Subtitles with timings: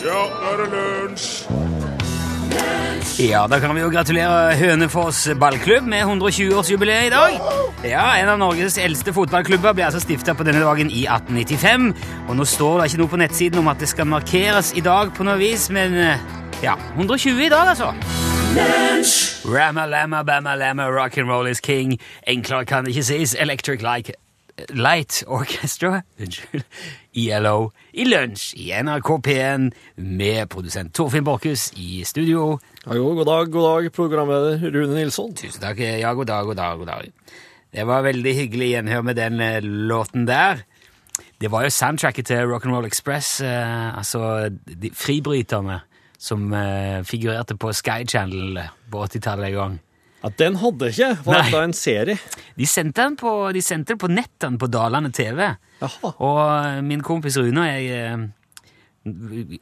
[0.00, 1.30] Ja, nå er det lunsj!
[3.20, 7.36] Ja, da kan vi jo gratulere Hønefoss ballklubb med 120-årsjubileet i dag.
[7.84, 11.90] Ja, En av Norges eldste fotballklubber ble altså stifta på denne dagen i 1895.
[12.28, 15.12] Og nå står det ikke noe på nettsiden om at det skal markeres i dag
[15.16, 16.24] på noe vis, men eh,
[16.64, 17.92] ja, 120 i dag, altså.
[19.50, 21.98] Ramma, lamma, bamma, lamma, rock'n'roll is king.
[22.26, 23.36] Enklere kan det ikke sies.
[23.36, 24.16] Electric like
[24.68, 26.64] Light Orchestra Unnskyld.
[27.12, 32.58] ILO i lunsj i NRK P1 med produsent Torfinn Borchhus i studio.
[32.86, 35.34] Hallo, god dag, god dag, programleder Rune Nilsson.
[35.34, 35.80] Tusen takk.
[35.80, 37.12] Ja, god dag, god dag, god dag.
[37.70, 40.64] Det var veldig hyggelig gjenhør med den eh, låten der.
[41.40, 45.80] Det var jo soundtracket til Rock'n'Roll Express, eh, altså de fribryterne
[46.20, 49.78] som eh, figurerte på Sky Channel på 80-tallet en gang.
[50.22, 51.10] Ja, Den hadde ikke.
[51.24, 52.18] Var dette en serie?
[52.58, 55.46] De sendte den på, de sendte den på nettene på Dalane TV.
[55.80, 56.10] Jaha.
[56.18, 58.26] Og eh, min kompis Rune og jeg eh,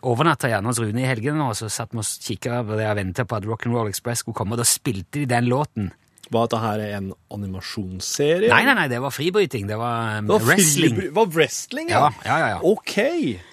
[0.03, 2.98] overnatta gjerne hos Rune i helgene, og så satt vi og kikka på det og
[2.98, 5.92] venta på at Rock'n'Roll Express skulle komme, og da spilte de den låten.
[6.29, 8.51] Var dette her en animasjonsserie?
[8.51, 9.64] Nei, nei, nei, det var fribryting.
[9.70, 10.98] Det var, um, Det var wrestling.
[10.98, 12.11] Det Var wrestling, Ja, ja?
[12.27, 12.59] ja, ja, ja.
[12.62, 12.97] Ok.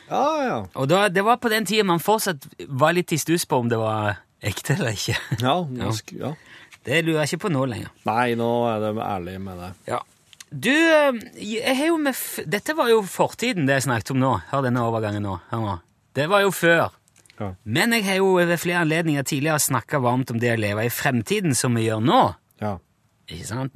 [0.09, 0.57] Ja, ja.
[0.75, 3.69] Og da, det var på den tida man fortsatt var litt i stuss på om
[3.71, 5.15] det var ekte eller ikke.
[5.39, 5.93] Ja, ja.
[6.19, 6.33] ja.
[6.85, 7.93] Det lurer jeg ikke på nå lenger.
[8.05, 9.71] Nei, nå er de ærlige med det.
[9.89, 10.01] Ja.
[10.51, 14.35] Du, eh, jeg har jo med Dette var jo fortiden, det jeg snakket om nå.
[14.51, 15.39] Hør denne overgangen nå.
[15.49, 15.79] Hør nå.
[16.15, 16.93] Det var jo før.
[17.39, 17.49] Ja.
[17.67, 20.93] Men jeg har jo ved flere anledninger tidligere snakka varmt om det å leve i
[20.93, 22.21] fremtiden, som vi gjør nå.
[22.63, 22.77] Ja.
[23.27, 23.75] Ikke sant?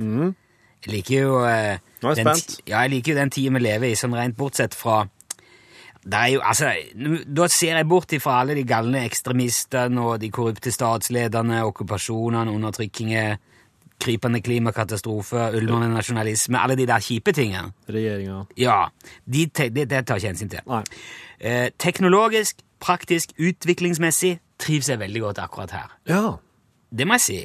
[0.85, 2.59] Jeg liker jo eh, Nå er jeg spent.
[2.69, 5.01] Ja, jeg liker jo den tida vi lever i, sånn rent bortsett fra
[6.05, 6.71] det er jo, altså,
[7.35, 13.37] Da ser jeg bort ifra alle de galne ekstremistene og de korrupte statslederne, okkupasjonene, undertrykkinger,
[13.99, 17.73] krypende klimakatastrofe, ulmende nasjonalisme, alle de der kjipe tingene.
[17.89, 18.45] Regjeringa.
[18.57, 18.85] Ja,
[19.25, 20.61] de, de, det, det tar ikke hensyn til.
[20.71, 20.83] Nei.
[21.39, 25.89] Eh, teknologisk, praktisk, utviklingsmessig trives jeg veldig godt akkurat her.
[26.07, 26.37] Ja.
[26.95, 27.41] Det må jeg si.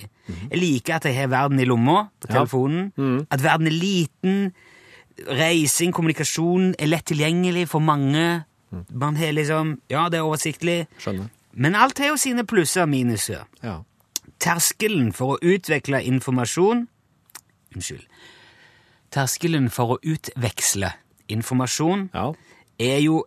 [0.51, 2.39] Jeg liker at jeg har verden i lomma på Ja.
[2.39, 3.27] telefonen.
[3.31, 4.53] At verden er liten.
[5.29, 8.45] Reising, kommunikasjon er lett tilgjengelig for mange.
[8.91, 10.87] Man har liksom Ja, det er oversiktlig.
[10.99, 11.29] Skjønner.
[11.55, 13.45] Men alt har jo sine plusser og minuser.
[13.63, 13.81] Ja.
[14.41, 16.87] Terskelen for å utvikle informasjon
[17.75, 18.03] Unnskyld.
[19.15, 20.93] Terskelen for å utveksle
[21.29, 22.33] informasjon Ja.
[22.79, 23.25] er jo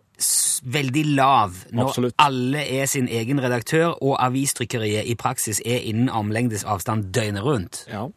[0.64, 2.14] veldig lav når Absolutt.
[2.18, 7.84] alle er sin egen redaktør, og avistrykkeriet i praksis er innen armlengdes avstand døgnet rundt.
[7.88, 8.08] Ja.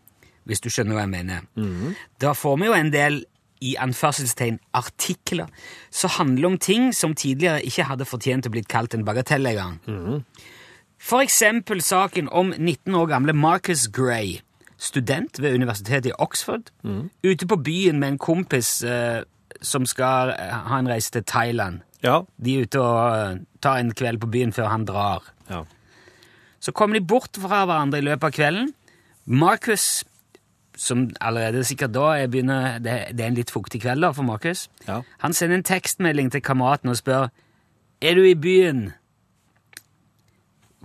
[0.45, 1.41] Hvis du skjønner hva jeg mener.
[2.19, 3.25] Da får vi jo en del
[3.61, 5.49] i anførselstegn artikler
[5.93, 9.77] som handler om ting som tidligere ikke hadde fortjent å blitt kalt en bagatell engang.
[11.01, 14.39] For eksempel saken om 19 år gamle Marcus Gray,
[14.77, 16.73] student ved universitetet i Oxford,
[17.23, 19.21] ute på byen med en kompis eh,
[19.61, 21.81] som skal eh, ha en reise til Thailand.
[22.05, 22.21] Ja.
[22.37, 25.27] De er ute og uh, tar en kveld på byen før han drar.
[25.51, 25.63] Ja.
[26.61, 28.71] Så kommer de bort fra hverandre i løpet av kvelden.
[29.25, 30.03] Marcus,
[30.77, 34.27] som allerede sikkert da er begynner, det, det er en litt fuktig kveld da for
[34.27, 34.69] Markus.
[34.87, 35.01] Ja.
[35.19, 37.29] han sender en tekstmelding til kameraten og spør
[38.01, 38.91] Er du i byen?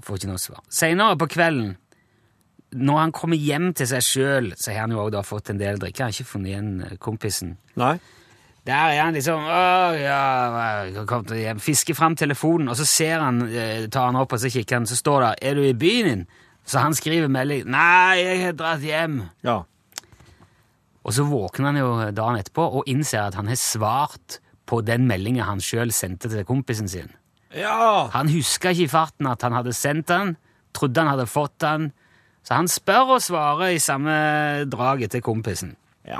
[0.04, 0.60] Får ikke noe svar.
[0.68, 1.76] Senere på kvelden,
[2.76, 5.80] når han kommer hjem til seg sjøl, så har han jo også fått en del
[5.80, 6.02] drikke.
[6.02, 7.56] Han har ikke funnet igjen eh, kompisen.
[7.80, 7.96] Nei.
[8.66, 9.60] Der er han liksom Å,
[9.94, 11.62] ja, kom til hjem.
[11.62, 14.86] Fisker fram telefonen, og så ser han, eh, tar han opp, og så kikker han,
[14.90, 16.26] så står det 'Er du i byen din?'
[16.66, 19.22] Så han skriver melding 'Nei, jeg har dratt hjem'.
[19.44, 19.62] Ja.
[21.06, 25.06] Og så våkner han jo dagen etterpå og innser at han har svart på den
[25.06, 27.12] meldinga han sjøl sendte til kompisen sin.
[27.54, 28.08] Ja!
[28.12, 30.34] Han huska ikke i farten at han hadde sendt den,
[30.74, 31.92] trodde han hadde fått den,
[32.46, 34.16] så han spør og svarer i samme
[34.70, 35.76] draget til kompisen.
[36.06, 36.18] Ja.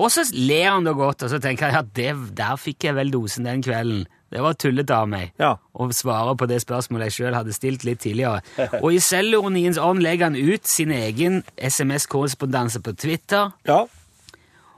[0.00, 2.96] Og så ler han da godt, og så tenker han at det, der fikk jeg
[2.96, 4.04] vel dosen den kvelden.
[4.30, 5.56] Det var tullete av meg Ja.
[5.74, 8.42] å svare på det spørsmålet jeg sjøl hadde stilt litt tidligere.
[8.84, 13.86] Og i selvironiens ånd legger han ut sin egen SMS-korrespondanse på Twitter, Ja.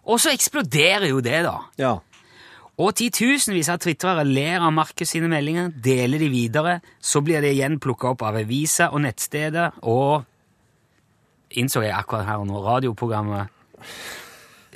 [0.03, 1.59] Og så eksploderer jo det, da.
[1.81, 1.93] Ja.
[2.83, 7.53] Og titusenvis av twitrere ler av Markus sine meldinger, deler de videre, så blir det
[7.55, 10.25] igjen plukka opp av aviser og nettsteder, og
[11.61, 13.61] innså jeg akkurat her og nå, radioprogrammet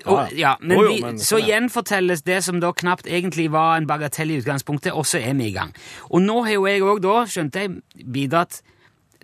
[0.06, 4.30] og, ja, men, vi, Så sånn gjenfortelles det som da knapt egentlig var en bagatell
[4.30, 5.72] i utgangspunktet, og så er vi i gang.
[6.10, 7.80] Og nå har jo jeg òg da, skjønte jeg,
[8.14, 8.60] bidratt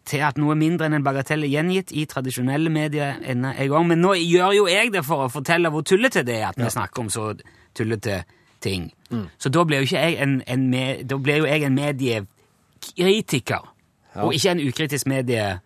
[0.04, 3.86] til at noe mindre enn en bagatell er gjengitt i tradisjonelle medier enda en gang,
[3.88, 6.70] men nå gjør jo jeg det for å fortelle hvor tullete det er at vi
[6.70, 7.32] snakker om så
[7.74, 8.22] tullete
[8.62, 8.92] ting.
[9.10, 9.26] Mm.
[9.38, 13.62] Så da blir jo ikke jeg en, en, med, da blir jo jeg en mediekritiker,
[14.22, 15.60] og ikke en ukritisk medieaktør.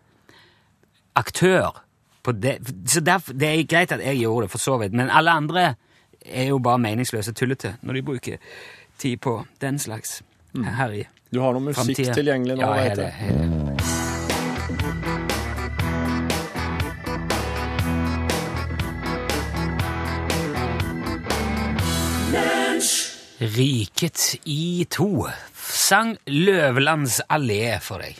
[2.26, 2.58] På det.
[2.90, 5.74] Så derfor, det er greit at jeg gjorde det, for så vidt, men alle andre
[6.26, 8.36] er jo bare meningsløse tullete når de bruker
[8.98, 10.22] tid på den slags.
[10.56, 12.14] her i Du har noe musikk fremtiden.
[12.14, 13.12] tilgjengelig nå, ja, vet hele, jeg.
[23.54, 28.18] Riket i to sang Løvelands allé for deg.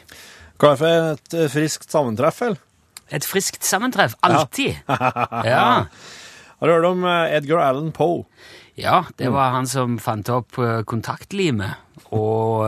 [0.61, 2.61] Hva er for et eh, friskt sammentreff, eller?
[3.11, 4.17] Et friskt sammentreff.
[4.27, 4.79] Alltid.
[5.51, 5.87] Ja.
[6.57, 8.25] Har du hørt om eh, Edgar Allan Poe?
[8.77, 11.81] ja, det var han som fant opp eh, kontaktlimet,
[12.13, 12.67] og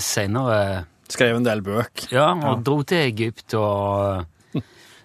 [0.00, 2.08] senere Skrev en del bøk.
[2.12, 4.26] Ja, og dro til Egypt og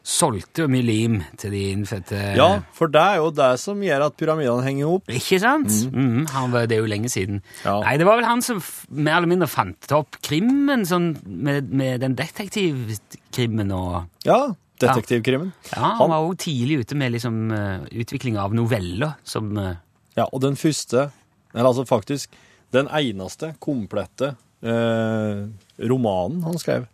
[0.04, 2.18] solgte jo mye lim til de innfødte.
[2.36, 5.08] Ja, for det er jo det som gjør at pyramidene henger opp.
[5.16, 5.72] Ikke sant?
[5.96, 6.26] Mm.
[6.34, 7.40] han var, det er jo lenge siden.
[7.64, 7.78] Ja.
[7.86, 8.60] Nei, det var vel han som
[8.92, 14.42] mer eller mindre fant opp krimmen, sånn med, med den detektivkrimmen og Ja,
[14.84, 15.54] detektivkrimmen.
[15.72, 19.76] Ja, han, Han- var jo tidlig ute med liksom uh, utvikling av noveller som eh,
[20.20, 21.08] Ja, og den første,
[21.56, 22.36] eller altså faktisk
[22.76, 24.34] den eneste komplette
[24.66, 25.46] eh,
[25.88, 26.86] romanen han skrev,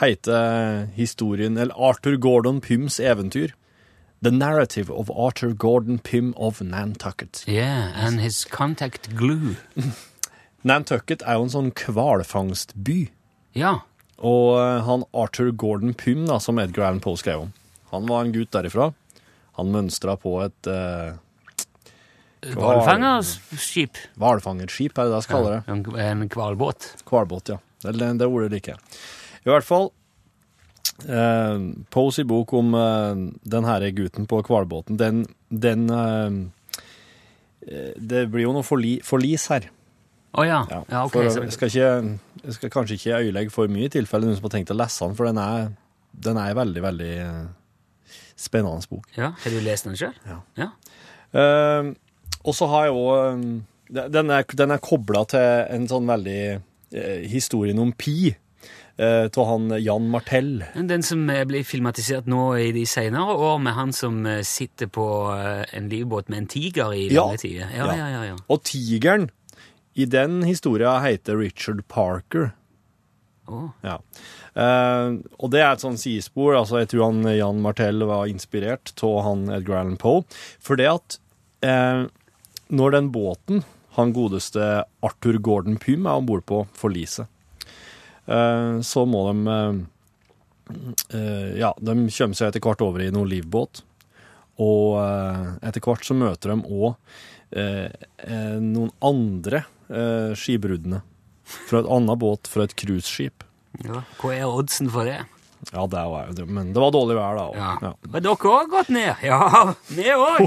[0.00, 3.54] heter historien, eller Arthur Gordon Pyms eventyr.
[4.22, 7.44] The Narrative of Arthur Gordon Pym of Nantucket.
[7.46, 9.54] Yeah, and his contact glue.
[10.66, 13.12] Nantucket er jo en sånn hvalfangstby.
[13.54, 13.76] Ja.
[14.18, 17.52] Og eh, han Arthur Gordon Pym, da, som Edgar Allan Poe skrev om,
[17.92, 18.90] han var en gutt derifra.
[19.58, 21.14] Han mønstra på et eh,
[22.54, 23.98] Hvalfangerskip.
[24.18, 25.62] hvalfangerskip, er det det jeg kaller det?
[25.72, 26.92] En, en hvalbåt.
[27.06, 27.58] Hvalbåt, ja.
[27.82, 28.98] Det, det ordet liker jeg.
[29.44, 29.90] I hvert fall
[31.06, 31.56] eh,
[31.94, 33.24] Pose i bok om eh,
[33.54, 36.38] den herre gutten på hvalbåten, den, den eh,
[37.68, 39.68] eh, Det blir jo noe forli, forlis her.
[40.38, 40.58] Å ja.
[40.70, 41.04] Ja, ja.
[41.06, 41.14] ok.
[41.14, 44.48] for jeg, skal ikke, jeg skal kanskje ikke øyelegge for mye i tilfelle noen som
[44.48, 45.70] har tenkt å lese den, for den er,
[46.28, 47.46] den er veldig, veldig eh,
[48.38, 49.08] spennende bok.
[49.16, 49.32] ja.
[49.40, 50.14] Har du lest den sjøl?
[50.28, 50.42] Ja.
[50.58, 50.70] ja.
[51.28, 51.92] Uh,
[52.48, 53.42] og så har jeg òg
[53.92, 55.42] Den er, den er kobla til
[55.74, 58.30] en sånn veldig uh, historien om Pi.
[58.98, 60.64] Eh, Av han Jan Martell.
[60.74, 64.86] Den som eh, blir filmatisert nå i de senere år, med han som eh, sitter
[64.92, 65.06] på
[65.36, 67.24] eh, en livbåt med en tiger i Ja.
[67.26, 67.68] lange tider.
[67.76, 68.08] Ja, Ja.
[68.10, 68.36] ja, ja.
[68.48, 69.30] Og tigeren
[69.98, 72.52] i den historia heter Richard Parker.
[73.48, 73.70] Oh.
[73.82, 73.96] Ja.
[74.54, 76.54] Eh, og det er et sånn sidespor.
[76.58, 80.24] altså Jeg tror han Jan Martell var inspirert av han Edgar Allan Poe.
[80.60, 81.18] For det at
[81.64, 82.04] eh,
[82.68, 83.64] når den båten
[83.96, 87.28] han godeste Arthur Gordon Pym er om bord på, forliser, eh,
[88.28, 89.78] så må de eh,
[91.16, 93.82] eh, Ja, de kommer seg etter hvert over i noen livbåt.
[94.62, 96.92] Og eh, etter hvert så møter de òg
[97.56, 97.88] eh,
[98.26, 99.64] eh, noen andre
[100.36, 100.98] skibruddene
[101.48, 103.40] fra et annet båt, fra et cruiseskip.
[103.86, 104.02] Ja.
[104.20, 105.22] Hva er oddsen for det?
[105.72, 107.46] Ja, det var jo men det var dårlig vær da.
[107.58, 107.70] Ja.
[107.82, 107.90] Ja.
[108.14, 109.24] Har dere òg gått ned?
[109.26, 110.44] Ja, vi òg!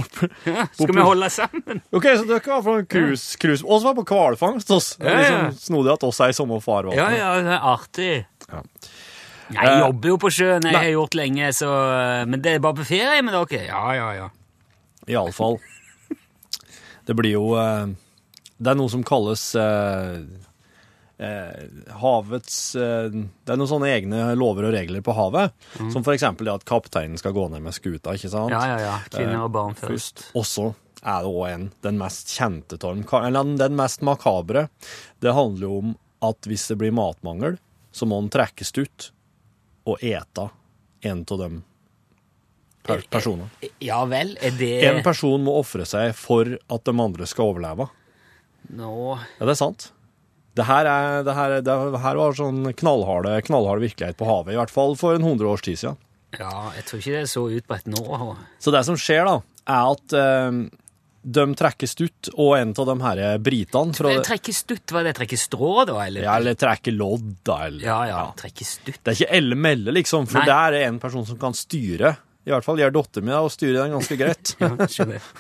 [0.77, 1.81] Skal vi holde sammen?
[1.91, 3.65] Ok, så dere var fra cruise, cruise.
[3.67, 4.71] Oss var på hvalfangst.
[4.71, 6.95] Det er Ja, liksom snodig at oss er i samme farvann.
[6.97, 8.11] Ja, ja, det er artig.
[8.49, 8.63] Ja.
[9.51, 10.79] Jeg Eh, jobber jo på sjøen, jeg nei.
[10.79, 11.67] har gjort lenge, så
[12.25, 13.65] Men det er bare på ferie med dere?
[13.67, 14.29] Ja, ja, ja.
[15.11, 15.57] Iallfall.
[17.05, 17.87] Det blir jo eh,
[18.61, 20.40] Det er noe som kalles eh, eh,
[22.01, 25.53] havets eh, Det er noen sånne egne lover og regler på havet.
[25.94, 28.51] Som for eksempel det at kapteinen skal gå ned med skuta, ikke sant?
[28.51, 28.57] Mm.
[28.57, 28.95] Ja, ja, ja.
[29.12, 30.27] Kvinner og barn først.
[30.38, 30.71] Og så
[31.01, 34.68] er det òg en, den mest kjente torm, eller den mest makabre.
[35.21, 37.57] Det handler jo om at hvis det blir matmangel,
[37.92, 39.07] så må den trekkes ut
[39.90, 40.49] og ete
[41.01, 41.49] en av de
[42.85, 43.49] per personene.
[43.81, 47.90] Ja vel, er det En person må ofre seg for at de andre skal overleve.
[48.78, 49.90] Nå Ja, det er sant.
[50.57, 54.59] Det her, er, det her, det her var sånn knallharde, knallharde virkelighet på havet, i
[54.59, 55.99] hvert fall for en hundre års tid siden.
[56.35, 58.35] Ja, jeg tror ikke det er så utbredt nå.
[58.59, 59.37] Så det som skjer da,
[59.71, 60.59] er at eh,
[61.21, 65.37] de trekkes ut, og en av de her britene fra, Trekke stutt, var det trekke
[65.39, 65.97] strå, da?
[66.05, 66.25] Eller?
[66.25, 67.57] ja, Eller trekker lodd, da.
[67.67, 68.21] Eller, ja, ja.
[68.39, 68.99] Trekke stutt.
[69.03, 70.47] Det er ikke elle-melle, liksom, for Nei.
[70.49, 72.15] det er en person som kan styre.
[72.47, 74.55] I hvert fall gjør dattera mi det, og styrer den ganske greit.
[74.63, 75.31] Ja, skjønner.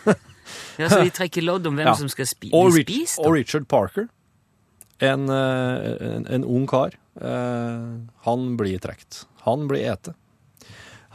[0.77, 1.95] Ja, så de trekker lodd om hvem Ja.
[1.97, 3.17] som skal spi og, bli spist?
[3.21, 3.25] Da.
[3.29, 3.37] og?
[3.39, 4.09] Richard Parker,
[5.01, 7.87] en, eh, en, en ung kar, eh,
[8.27, 9.23] han blir trekt.
[9.47, 10.13] Han blir ete.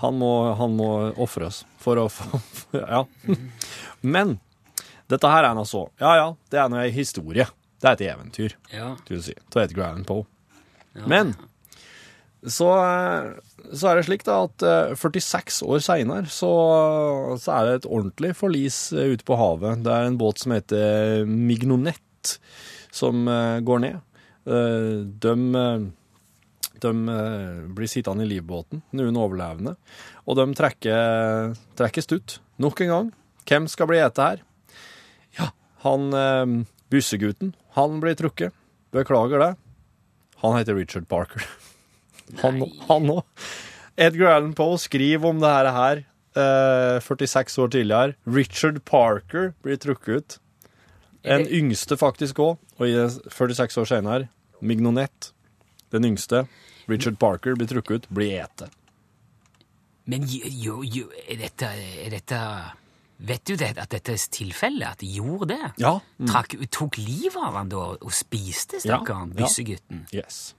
[0.03, 0.89] Han må, han må
[1.25, 2.41] ofres for å få
[2.77, 3.05] Ja.
[4.03, 4.37] Men
[5.09, 7.47] dette her er nå så Ja ja, det er nå ei historie.
[7.81, 8.95] Det er et eventyr, Ja.
[9.05, 9.35] skal du si.
[9.55, 10.27] Av Edgar Allan Poe.
[10.97, 11.07] Ja.
[11.09, 11.35] Men
[12.47, 16.51] så, eh, så er det slik da at eh, 46 år seinere så,
[17.41, 19.81] så er det et ordentlig forlis ute på havet.
[19.87, 22.37] Det er en båt som heter Mignonett
[22.97, 24.03] som eh, går ned.
[24.47, 25.87] De, eh,
[26.83, 29.77] de eh, blir sittende i livbåten, noen overlevende,
[30.27, 32.37] og de trekker, trekkes ut.
[32.63, 33.13] Nok en gang.
[33.47, 34.43] Hvem skal bli ete her?
[35.39, 35.51] Ja,
[35.85, 36.57] han eh,
[36.93, 38.55] bussegutten, han blir trukket.
[38.95, 39.53] Beklager det.
[40.43, 41.43] Han heter Richard Parker.
[42.43, 43.23] Han han òg.
[44.03, 46.01] Edgar Allan Poe skriver om det her, her
[46.35, 48.17] eh, 46 år tidligere.
[48.27, 50.37] Richard Parker blir trukket ut.
[51.27, 52.87] En yngste faktisk òg, og
[53.33, 54.29] 46 år senere,
[54.63, 55.33] Mignonet,
[55.93, 56.47] den yngste,
[56.89, 58.71] Richard Parker, blir trukket ut, blir ete.
[60.07, 61.71] Men jo, jo, er, dette,
[62.07, 62.43] er dette
[63.17, 64.85] Vet du det, at dette er tilfellet?
[64.91, 65.71] At de gjorde det?
[65.81, 65.95] Ja.
[66.29, 69.33] Trakk, tok livet av han da og spiste, stakkaren?
[69.41, 70.01] Ja, ja.
[70.13, 70.53] Yes.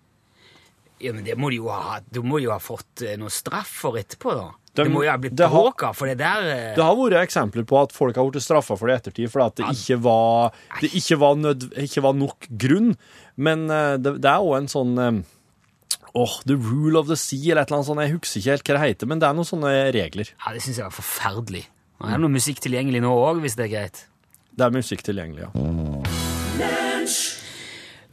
[0.99, 3.69] Ja, men det må de jo ha, du må jo ha fått eh, noe straff
[3.83, 4.47] for etterpå, da.
[4.77, 7.15] De- det må jo ha blitt det bråka, for det der eh, Det har vært
[7.23, 9.97] eksempler på at folk har blitt straffa for det i ettertid, fordi at det ikke
[10.05, 10.51] var,
[10.81, 12.91] det ikke var, nød, ikke var nok grunn.
[13.37, 15.23] Men eh, det, det er òg en sånn Åh,
[16.17, 18.01] Åh, The Rule of the Sea, eller et eller annet sånt.
[18.05, 20.33] Jeg husker ikke helt hva det heter, men det er noen sånne regler.
[20.45, 21.65] Ja, det syns jeg var forferdelig.
[21.97, 24.03] Det Er det noe musikk tilgjengelig nå òg, hvis det er greit?
[24.57, 26.86] Det er musikk tilgjengelig, ja.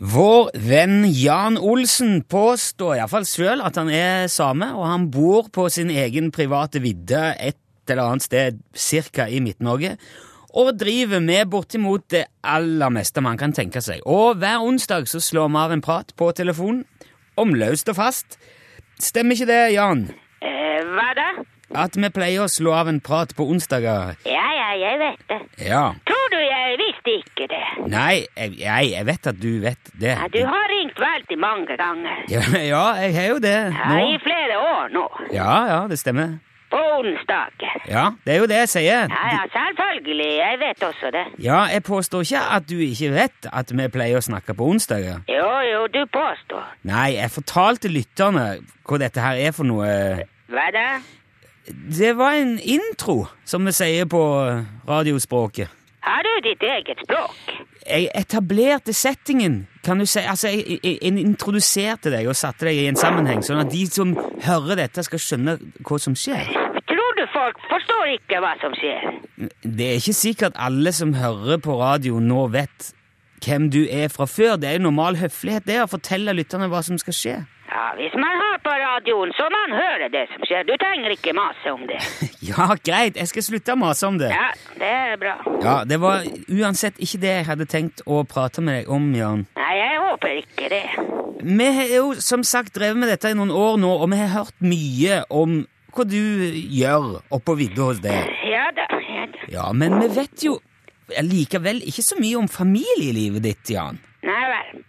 [0.02, 5.68] Vår venn Jan Olsen påstår iallfall sjøl at han er same, og han bor på
[5.70, 9.94] sin egen private vidde et eller annet sted cirka i Midt-Norge,
[10.54, 14.02] og driver med bortimot det aller meste man kan tenke seg.
[14.02, 16.82] Og hver onsdag så slår vi av en prat på telefonen,
[17.38, 18.38] om løst og fast.
[18.98, 20.08] Stemmer ikke det, Jan?
[20.42, 21.28] Eh, hva da?
[21.86, 24.18] At vi pleier å slå av en prat på onsdager?
[24.26, 25.40] Ja, ja, jeg vet det.
[25.70, 25.86] Ja.
[27.04, 27.88] Visste ikke det?
[27.92, 28.54] Nei, jeg,
[28.92, 30.14] jeg, vet at du vet det.
[30.14, 32.25] Ja, du har ringt veldig mange ganger.
[32.30, 33.99] Ja, ja, jeg har jo det Ja.
[34.00, 35.04] I flere år nå.
[35.32, 36.38] Ja, ja, det stemmer.
[36.70, 37.76] På onsdager.
[37.88, 39.12] Ja, det er jo det jeg sier.
[39.12, 40.30] Ja, ja, selvfølgelig.
[40.38, 41.25] Jeg vet også det.
[41.44, 45.20] Ja, jeg påstår ikke at du ikke vet at vi pleier å snakke på onsdager.
[45.28, 46.64] Jo, jo, du påstår.
[46.88, 48.49] Nei, jeg fortalte lytterne
[48.88, 49.92] hva dette her er for noe.
[50.49, 50.88] Hva da?
[51.68, 54.25] Det var en intro, som vi sier på
[54.88, 55.83] radiospråket.
[56.04, 57.37] Har du ditt eget språk?
[57.84, 60.20] Jeg etablerte settingen, kan du si.
[60.20, 63.84] Altså, jeg, jeg, jeg introduserte deg og satte deg i en sammenheng, sånn at de
[63.88, 64.12] som
[64.44, 66.50] hører dette, skal skjønne hva som skjer.
[66.90, 69.08] Tror du folk forstår ikke hva som skjer?
[69.64, 72.92] Det er ikke sikkert alle som hører på radio nå vet
[73.44, 74.58] hvem du er fra før.
[74.61, 77.37] Det er jo normal høflighet det å fortelle lytterne hva som skal skje.
[77.74, 80.62] Ja, Hvis man har på radioen, så man hører det som skjer.
[80.68, 81.98] Du trenger ikke mase om det.
[82.50, 84.28] Ja, greit, jeg skal slutte å mase om det.
[84.30, 85.32] Ja, det er bra.
[85.64, 89.46] Ja, Det var uansett ikke det jeg hadde tenkt å prate med deg om, Jan.
[89.58, 90.82] Nei, jeg håper ikke det.
[91.44, 94.30] Vi har jo som sagt drevet med dette i noen år nå, og vi har
[94.36, 95.62] hørt mye om
[95.94, 98.30] hva du gjør oppå vidda hos deg.
[98.50, 99.48] Ja da, ja da.
[99.56, 100.58] Ja, men vi vet jo
[101.22, 103.98] likevel ikke så mye om familielivet ditt, Jan.
[104.24, 104.84] Nei vel.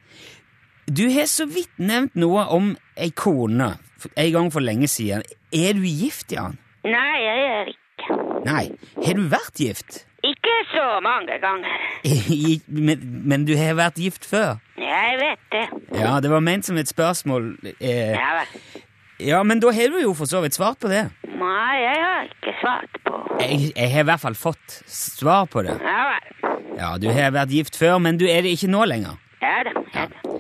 [0.88, 3.72] Du har så vidt nevnt noe om ei kone
[4.14, 5.24] en gang for lenge siden.
[5.56, 6.60] Er du gift, Jan?
[6.86, 8.18] Nei, jeg er ikke.
[8.46, 8.66] Nei.
[9.02, 10.04] Har du vært gift?
[10.26, 11.74] Ikke så mange ganger.
[12.86, 14.60] Men, men du har vært gift før?
[14.78, 15.64] Jeg vet det.
[15.98, 17.56] Ja, det var ment som et spørsmål.
[17.80, 18.84] Eh, Ja vel.
[19.26, 21.04] ja, men da har du jo for så vidt svart på det.
[21.26, 23.22] Nei, jeg har ikke svart på.
[23.42, 25.78] Jeg, jeg har i hvert fall fått svar på det.
[25.82, 26.58] Ja vel.
[26.78, 29.18] Ja, du har vært gift før, men du er det ikke nå lenger.
[29.42, 30.36] Ja da, ja da.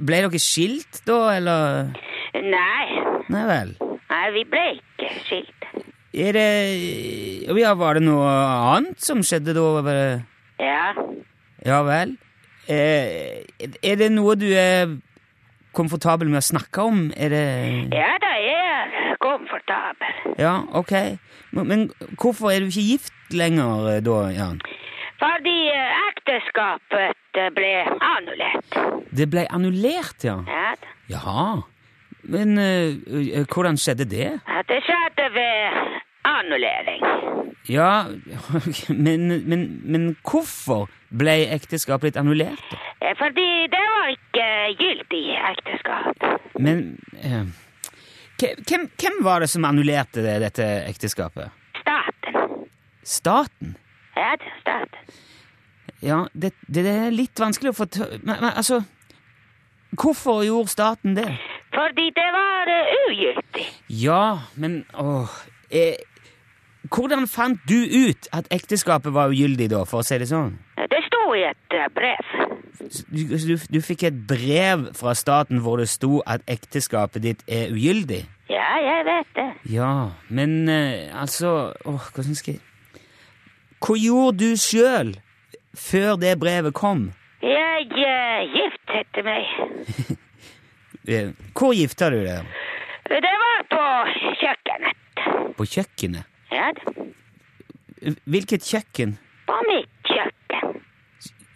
[0.00, 1.92] Ble dere skilt da, eller?
[2.32, 2.86] Nei.
[3.32, 3.74] Nei vel.
[4.08, 5.68] Nei, vi ble ikke skilt.
[6.12, 6.48] Er det
[7.56, 8.28] Ja, var det noe
[8.76, 9.94] annet som skjedde da?
[10.60, 10.92] Ja.
[11.64, 12.16] Ja vel.
[12.68, 13.42] Eh,
[13.82, 14.92] er det noe du er
[15.76, 17.06] komfortabel med å snakke om?
[17.16, 17.46] Er det
[17.96, 20.36] Ja da, jeg er komfortabel.
[20.38, 20.92] Ja, ok.
[21.52, 24.60] Men, hvorfor er du ikke gift lenger eh, da, Jan?
[25.22, 28.78] Fordi eh, ekteskapet eh, ble annullert.
[29.10, 30.38] Det ble annullert, ja.
[30.46, 30.72] Ja.
[31.12, 31.62] Jaha.
[32.22, 34.28] Men eh, hvordan skjedde det?
[34.46, 35.82] Ja, Det skjedde ved
[36.28, 37.02] annullering.
[37.68, 38.04] Ja,
[39.06, 42.76] men, men, men hvorfor ble ekteskapet litt annullert?
[43.18, 44.46] Fordi det var ikke
[44.78, 46.24] gyldig ekteskap.
[46.62, 46.84] Men
[47.22, 47.44] uh,
[48.40, 51.52] hvem, hvem var det som annullerte det, dette ekteskapet?
[51.82, 52.66] Staten.
[53.02, 53.76] Staten?
[54.16, 55.12] Ja staten.
[56.02, 57.86] Ja, det, det er litt vanskelig å få.
[58.22, 58.82] Men, men altså
[59.92, 61.26] Hvorfor gjorde staten det?
[61.74, 63.66] Fordi det var uh, ugyldig.
[63.88, 64.24] Ja,
[64.56, 65.28] men åh
[65.70, 66.00] eh,
[66.92, 67.76] Hvordan fant du
[68.08, 70.56] ut at ekteskapet var ugyldig, da, for å si det sånn?
[70.76, 72.32] Det sto i et uh, brev.
[73.12, 77.70] Du, du, du fikk et brev fra staten hvor det sto at ekteskapet ditt er
[77.70, 78.24] ugyldig?
[78.50, 79.48] Ja, jeg vet det.
[79.72, 79.92] Ja,
[80.28, 82.62] men eh, altså åh, Hvordan skal jeg
[83.82, 85.14] Hva gjorde du sjøl
[85.78, 87.10] før det brevet kom?
[87.42, 90.18] Jeg uh, giftet meg.
[91.02, 92.46] Eh, Hvor gifta du deg?
[93.10, 93.86] Det var på
[94.38, 95.22] kjøkkenet.
[95.58, 96.28] På kjøkkenet?
[96.54, 96.92] Ja da.
[98.30, 99.16] Hvilket kjøkken?
[99.48, 100.76] På mitt kjøkken.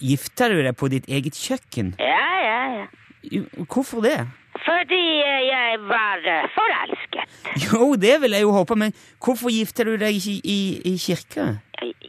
[0.02, 1.94] Gifta du deg på ditt eget kjøkken?
[2.02, 3.44] Ja, ja, ja.
[3.70, 4.16] Hvorfor det?
[4.66, 7.38] Fordi eh, jeg var eh, forelsket.
[7.68, 8.92] Jo, det vil jeg jo håpe, men
[9.22, 10.58] hvorfor gifter du deg ikke i,
[10.90, 11.46] i kirke?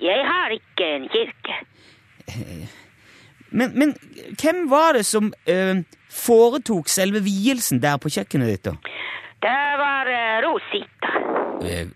[0.01, 1.46] Jeg har ikke en kirke.
[3.49, 3.93] Men, men
[4.41, 5.79] hvem var det som eh,
[6.11, 8.73] foretok selve vielsen der på kjøkkenet ditt, da?
[9.45, 11.13] Det var eh, Rosita.
[11.63, 11.87] Eh,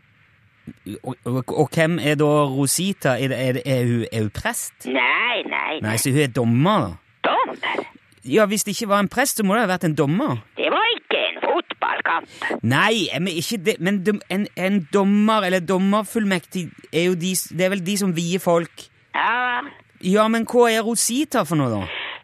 [1.03, 3.17] og, og, og hvem er da Rosita?
[3.19, 4.88] Er, det, er, det, er, hun, er hun prest?
[4.88, 7.27] Nei, nei, Nei, så hun er dommer, da?
[7.27, 7.83] Dommer.
[8.23, 10.39] Ja, hvis det ikke var en prest, så må det ha vært en dommer.
[10.57, 12.35] Det var ikke en fotballkamp.
[12.69, 17.73] Nei, men ikke det, men en, en dommer eller dommerfullmektig er jo de, det er
[17.73, 18.85] vel de som vier folk.
[19.17, 19.63] Ja,
[20.03, 21.81] Ja, men hva er Rosita for noe, da?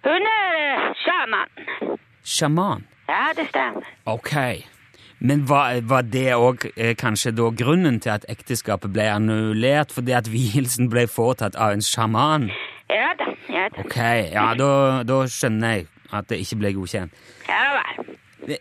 [0.08, 1.98] hun er sjaman.
[2.24, 2.86] Sjaman.
[3.10, 3.86] Ja, det stemmer.
[4.06, 4.34] Ok.
[5.20, 10.14] Men var, var det òg eh, kanskje da grunnen til at ekteskapet ble annullert fordi
[10.14, 12.52] at vielsen ble foretatt av en sjaman?
[12.92, 13.82] Ja da, ja da.
[13.84, 13.98] Ok,
[14.34, 14.70] ja, da,
[15.08, 17.26] da skjønner jeg at det ikke ble godkjent.
[17.50, 18.14] Ja vel.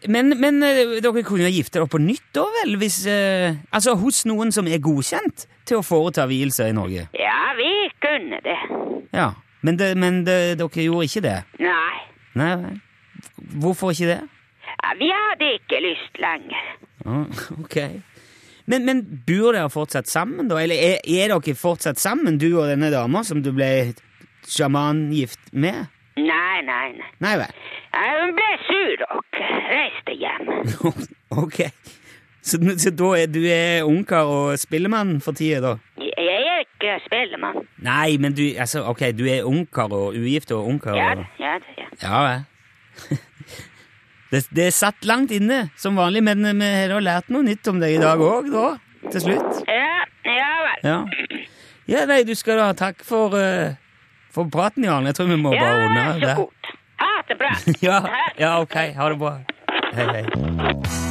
[0.09, 2.79] Men, men eh, dere kunne jo gifte dere på nytt, da vel?
[2.81, 7.07] Hvis, eh, altså hos noen som er godkjent til å foreta vielser i Norge?
[7.21, 7.71] Ja, vi
[8.03, 8.57] kunne det.
[9.17, 9.31] Ja.
[9.67, 11.39] Men, det, men det, dere gjorde ikke det?
[11.65, 11.97] Nei,
[12.37, 12.77] Nei.
[13.57, 14.21] Hvorfor ikke det?
[14.85, 16.69] ja, vi hadde ikke lyst lenger.
[17.07, 17.23] Ja,
[17.63, 17.79] ok.
[18.67, 20.59] Men, men bor dere fortsatt sammen, da?
[20.63, 23.95] Eller er, er dere fortsatt sammen, du og denne dama som du ble
[24.47, 25.87] sjamangift med?
[26.17, 27.11] Nei, nei, nei.
[27.23, 27.61] Nei vel.
[27.97, 30.51] Hun ble sur og reiste hjem.
[31.45, 31.61] ok.
[32.47, 36.05] Så, så da er du er ungkar og spillemann for tida, da?
[36.77, 37.63] Er ikke spellemann.
[37.81, 41.87] Nei, men du, altså, ok, du er ungkar og ugift og ungkar Ja ja ja.
[42.03, 42.41] Ja, ja.
[44.31, 47.95] Det, det satt langt inne, som vanlig, men vi har lært noe nytt om deg
[47.95, 48.67] i dag òg, da.
[49.13, 49.63] Til slutt.
[49.71, 50.83] Ja, ja vel.
[50.83, 50.99] Ja.
[51.87, 53.79] ja, nei, du skal ha takk for, uh,
[54.35, 55.07] for praten, Jarl.
[55.07, 56.73] Jeg tror vi må Ja, bare ordne så godt.
[57.07, 57.57] Ha det bra.
[57.87, 58.03] Ja,
[58.39, 58.81] ja, ok.
[58.99, 59.37] Ha det bra.
[59.95, 61.06] Hei, hei.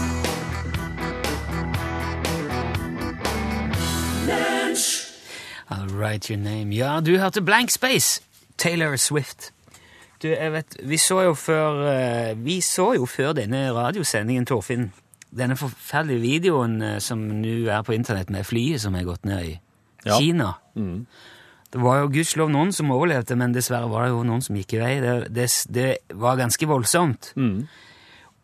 [5.70, 6.72] I'll write your name.
[6.76, 8.22] Ja, du hørte Blank Space.
[8.58, 9.52] Taylor Swift.
[10.22, 14.92] Du, jeg vet, vi så jo før eh, Vi så jo før denne radiosendingen, Torfinn,
[15.36, 19.44] denne forferdelige videoen eh, som nå er på internett med flyet som er gått ned
[19.50, 19.56] i
[20.06, 20.20] Ja.
[20.22, 20.52] Kina.
[21.74, 24.76] Det var jo gudskjelov noen som overlevde, men dessverre var det jo noen som gikk
[24.78, 24.92] i vei.
[25.02, 27.34] Det, det, det var ganske voldsomt.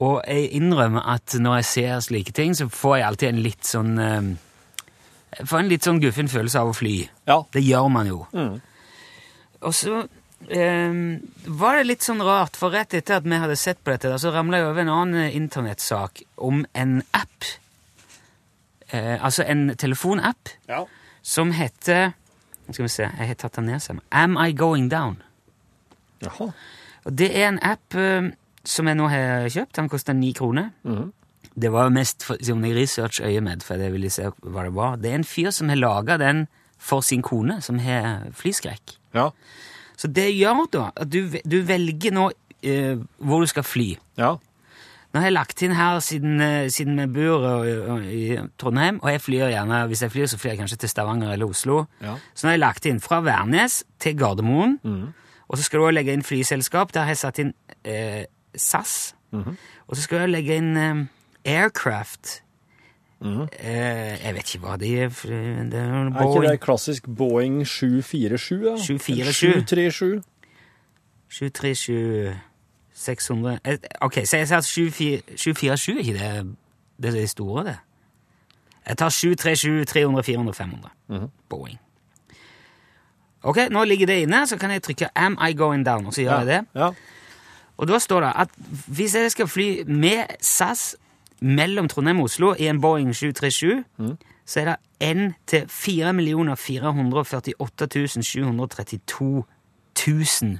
[0.02, 3.70] Og jeg innrømmer at når jeg ser slike ting, så får jeg alltid en litt
[3.70, 4.32] sånn eh,
[5.46, 6.96] får en litt sånn guffen følelse av å fly.
[7.28, 7.40] Ja.
[7.54, 8.26] Det gjør man jo.
[8.34, 8.60] Mm.
[9.62, 10.02] Og så
[10.50, 10.96] eh,
[11.62, 14.32] var det litt sånn rart, for rett etter at vi hadde sett på dette, så
[14.34, 17.48] ramla jeg over en annen eh, internettsak om en app.
[18.92, 20.86] Eh, altså en telefonapp Ja.
[21.24, 22.12] som heter
[22.72, 24.04] Skal vi se, jeg har tatt den ned sammen.
[24.12, 25.18] Am I Going Down?
[26.24, 26.52] Jaha.
[27.06, 28.30] Og det er en app eh,
[28.64, 29.74] som jeg nå har kjøpt.
[29.76, 30.70] Den koster ni kroner.
[30.84, 31.12] Mhm.
[31.56, 35.00] Det var mest som i research-øyemed, for jeg ville se hva det var.
[35.02, 36.46] Det er en fyr som har laga den
[36.82, 38.96] for sin kone, som har flyskrekk.
[39.14, 39.30] Ja.
[40.00, 42.32] Så det gjør da at du, du velger nå
[42.64, 43.90] eh, hvor du skal fly.
[44.18, 44.38] Ja.
[45.12, 47.44] Nå har jeg lagt inn her siden, eh, siden vi bor
[48.08, 51.34] i Trondheim, og jeg flyr gjerne, hvis jeg flyr, så flyr jeg kanskje til Stavanger
[51.36, 51.84] eller Oslo.
[52.02, 52.16] Ja.
[52.34, 54.80] Så nå har jeg lagt inn fra Værnes til Gardermoen,
[55.52, 56.94] og så skal du også legge inn flyselskap.
[56.96, 57.52] Der har jeg satt inn
[57.84, 58.24] eh,
[58.56, 59.14] SAS.
[59.36, 61.02] Og så skal jeg legge inn eh,
[61.46, 62.44] Aircraft.
[63.22, 65.10] Eh, jeg vet ikke hva de er.
[65.10, 68.66] Det er Er ikke det klassisk Boeing 747?
[68.66, 68.78] da?
[68.78, 69.64] 747.
[69.64, 70.24] 737?
[71.30, 72.40] 737
[72.94, 76.56] 600 Eh, Ok, så jeg sier at 747, er ikke det
[77.02, 77.78] det er det store, det?
[78.88, 81.30] Jeg tar 737, 300, 400, 500.
[81.50, 81.80] Boeing.
[83.44, 86.22] Ok, nå ligger det inne, så kan jeg trykke 'Am I going down?' og så
[86.22, 86.66] gjør jeg det.
[86.76, 86.90] Ja.
[87.78, 88.50] Og da står det at
[88.88, 90.96] hvis jeg skal fly med SAS
[91.42, 93.84] mellom Trondheim og Oslo i en Boeing 737,
[94.46, 99.44] så er det 1 til 4 448 732
[100.08, 100.60] 000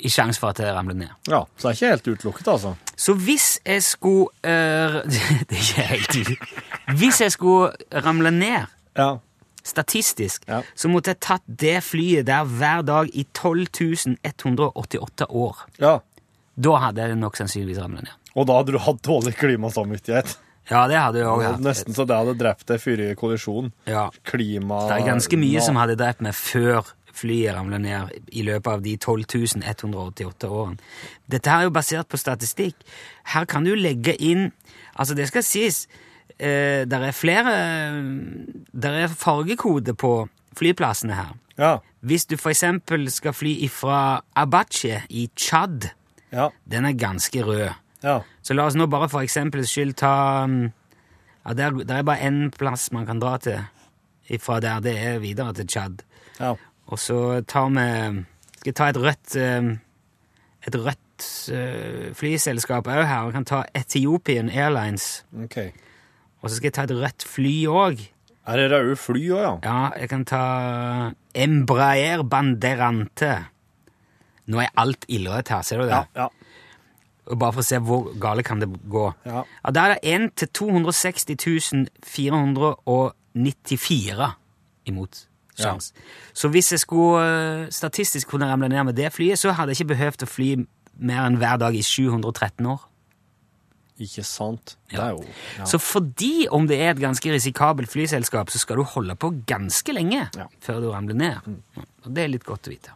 [0.00, 1.08] i sjanse for at det ramler ned.
[1.28, 1.42] ja.
[1.58, 2.74] Så det er ikke helt utelukket, altså.
[2.96, 5.18] Så hvis jeg skulle uh, Det
[5.50, 6.38] er ikke helt ut.
[6.98, 7.72] Hvis jeg skulle
[8.04, 8.64] ramle ned
[8.96, 9.16] Ja.
[9.64, 10.62] statistisk, Ja.
[10.76, 13.66] så måtte jeg tatt det flyet der hver dag i 12
[14.24, 15.66] 188 år.
[15.80, 15.98] ja.
[16.60, 18.12] Da hadde jeg nok sannsynligvis ramlet ned.
[18.36, 20.36] Og da hadde du hatt dårlig klimasamvittighet.
[20.70, 21.62] Ja, det hadde jeg òg hatt.
[21.64, 23.72] Nesten så det hadde drept deg før kollisjonen.
[23.90, 24.06] Ja.
[24.28, 28.70] Klima Det er ganske mye som hadde drept meg før flyet ramlet ned i løpet
[28.70, 29.24] av de 12
[29.66, 30.78] 188 årene.
[31.30, 32.76] Dette her er jo basert på statistikk.
[33.34, 34.50] Her kan du legge inn
[35.00, 35.84] Altså, det skal sies
[36.36, 37.52] eh, Der er flere
[38.72, 41.34] Der er fargekode på flyplassene her.
[41.60, 41.76] Ja.
[42.02, 45.90] Hvis du eksempel skal fly ifra Abache i Tsjad
[46.32, 46.48] Ja.
[46.64, 47.70] den er ganske rød.
[48.02, 48.20] Ja.
[48.42, 50.70] Så la oss nå bare for eksempels skyld ta um,
[51.44, 53.60] ja, der, der er bare én plass man kan dra til
[54.40, 54.80] fra der.
[54.80, 56.02] Det er videre til Tsjad.
[56.38, 56.54] Ja.
[56.86, 58.24] Og så tar vi
[58.60, 59.70] Skal jeg ta et rødt um,
[60.66, 63.26] Et rødt uh, flyselskap òg her.
[63.26, 65.24] Vi kan ta Ethiopian Airlines.
[65.44, 65.70] Okay.
[66.40, 68.02] Og så skal jeg ta et rødt fly òg.
[68.46, 69.54] Er det røde fly òg, ja?
[69.64, 70.44] Ja, jeg kan ta
[71.34, 73.32] Embraer Banderante.
[74.50, 76.04] Nå er alt ildrødt her, ser du det?
[76.16, 76.28] Ja.
[76.28, 76.39] Og
[77.38, 79.12] Bare for å se hvor gale kan det gå.
[79.26, 79.42] Ja.
[79.64, 84.34] Ja, Der er det 1 til 260 494
[84.90, 85.26] imot
[85.60, 85.90] sjans.
[86.32, 89.80] Så hvis jeg skulle eh, statistisk kunne ramle ned med det flyet, så hadde jeg
[89.84, 90.48] ikke behøvd å fly
[91.00, 92.80] mer enn hver dag i 713 år.
[94.00, 94.78] Ikke sant?
[94.88, 95.20] Det er jo
[95.58, 95.64] ja.
[95.68, 99.92] Så fordi om det er et ganske risikabelt flyselskap, så skal du holde på ganske
[99.92, 100.46] lenge Ja.
[100.64, 101.36] før du ramler ned.
[102.06, 102.90] Og det er litt godt å vite.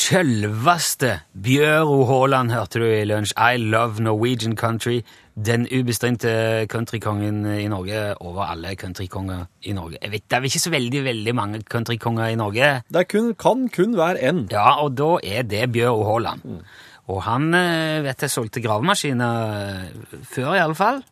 [0.00, 3.34] Sjølveste Bjøro Haaland hørte du i lunsj.
[3.36, 5.02] I love Norwegian country.
[5.36, 9.98] Den ubestridte countrykongen i Norge over alle countrykonger i Norge.
[10.00, 12.70] Jeg vet, Det er ikke så veldig veldig mange countrykonger i Norge.
[12.88, 14.46] Det kun, kan kun være én.
[14.50, 16.64] Ja, og da er det Bjøro Haaland.
[17.10, 21.02] Og han eh, vet jeg solgte gravemaskiner eh, før, i alle fall.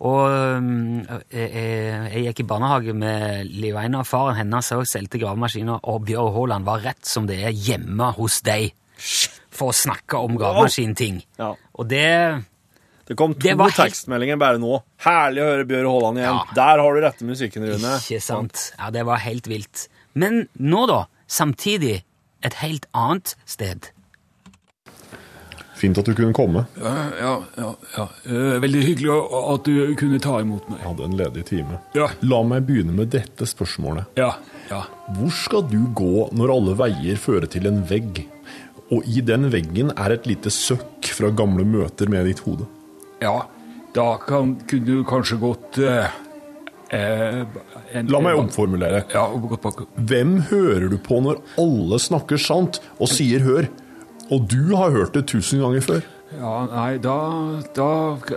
[0.00, 0.30] Og
[1.28, 6.06] jeg, jeg, jeg gikk i barnehage med Liv Einar, faren hennes òg solgte gravemaskiner, og
[6.08, 8.70] Bjørn Haaland var rett som det er hjemme hos deg
[9.50, 11.20] for å snakke om gravemaskinting.
[11.40, 11.52] Ja.
[11.76, 12.06] Og det
[13.10, 14.80] Det kom to Det tekstmeldinger bare nå.
[15.04, 16.36] Herlig å høre Bjørn Haaland igjen.
[16.38, 16.54] Ja.
[16.54, 17.96] Der har du rette musikken, Rune.
[17.98, 18.70] Ikke sant?
[18.78, 19.88] Ja, det var helt vilt.
[20.14, 21.98] Men nå, da, samtidig
[22.46, 23.90] et helt annet sted.
[25.80, 26.66] Fint at du kunne komme.
[26.76, 27.68] Ja, ja, ja.
[27.96, 28.06] ja.
[28.28, 29.14] Eh, Veldig hyggelig
[29.54, 30.82] at du kunne ta imot meg.
[30.82, 31.78] Jeg hadde en ledig time.
[31.96, 32.10] Ja.
[32.20, 34.10] La meg begynne med dette spørsmålet.
[34.20, 34.34] Ja,
[34.68, 34.82] ja.
[35.16, 38.26] Hvor skal du gå når alle veier fører til en vegg,
[38.90, 42.68] og i den veggen er et lite søkk fra gamle møter med ditt hode?
[43.22, 43.46] Ja,
[43.96, 46.12] da kan, kunne du kanskje gått eh,
[46.94, 47.42] eh,
[47.94, 49.04] en, La meg omformulere.
[49.14, 49.26] Ja.
[49.96, 53.70] Hvem hører du på når alle snakker sant og sier hør?
[54.30, 56.02] Og du har hørt det tusen ganger før.
[56.30, 57.14] Ja, nei, da,
[57.74, 57.86] da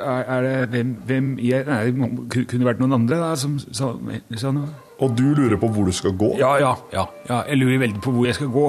[0.02, 4.66] er det Hvem, hvem jeg, Nei, det kunne vært noen andre da, som sa, noe.
[5.04, 6.32] Og du lurer på hvor du skal gå.
[6.42, 7.38] Ja, ja, ja, ja.
[7.52, 8.66] Jeg lurer veldig på hvor jeg skal gå.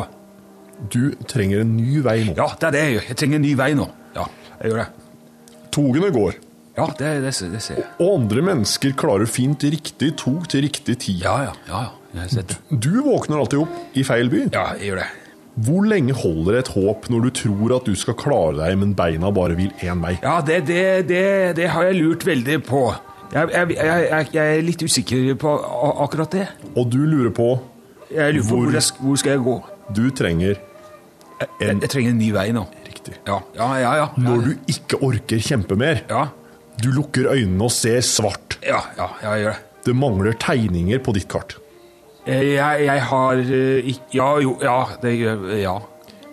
[0.92, 2.34] Du trenger en ny vei nå.
[2.37, 3.08] Ja, det er det jeg gjør.
[3.12, 3.88] Jeg trenger en ny vei nå.
[4.18, 4.26] Ja,
[4.60, 4.88] jeg gjør det.
[5.74, 6.37] Togene går,
[6.76, 7.88] Ja, det, det, det ser jeg.
[8.02, 11.20] og andre mennesker klarer fint riktig tog til riktig tid.
[11.24, 11.82] Ja, ja, ja.
[12.12, 12.26] ja.
[12.34, 12.58] Det.
[12.68, 14.48] Du våkner alltid opp i feil by.
[14.52, 15.12] Ja, jeg gjør det.
[15.55, 19.31] Hvor lenge holder et håp når du tror at du skal klare deg, men beina
[19.31, 20.17] bare vil én vei?
[20.23, 21.21] Ja, det, det, det,
[21.61, 22.81] det har jeg lurt veldig på.
[23.35, 25.53] Jeg, jeg, jeg, jeg, er litt usikker på
[26.05, 26.49] akkurat det.
[26.75, 27.49] Og du lurer på
[28.11, 29.55] Jeg lurer på Hvor- hvor, hvor skal jeg gå.
[29.95, 30.59] Du trenger
[31.61, 32.62] en jeg, trenger en ny vei nå.
[32.87, 33.14] Riktig.
[33.27, 34.07] Ja, ja, ja.
[34.17, 36.03] Når du ikke orker kjempe mer.
[36.11, 36.27] Ja,
[36.83, 38.59] Du lukker øynene og ser svart.
[38.67, 39.61] ja, ja, ja jeg gjør det.
[39.85, 41.55] Det mangler tegninger på ditt kart.
[42.26, 45.12] Eh, Jeg, jeg har eh, ikke Ja, jo, ja, det
[45.62, 45.78] Ja.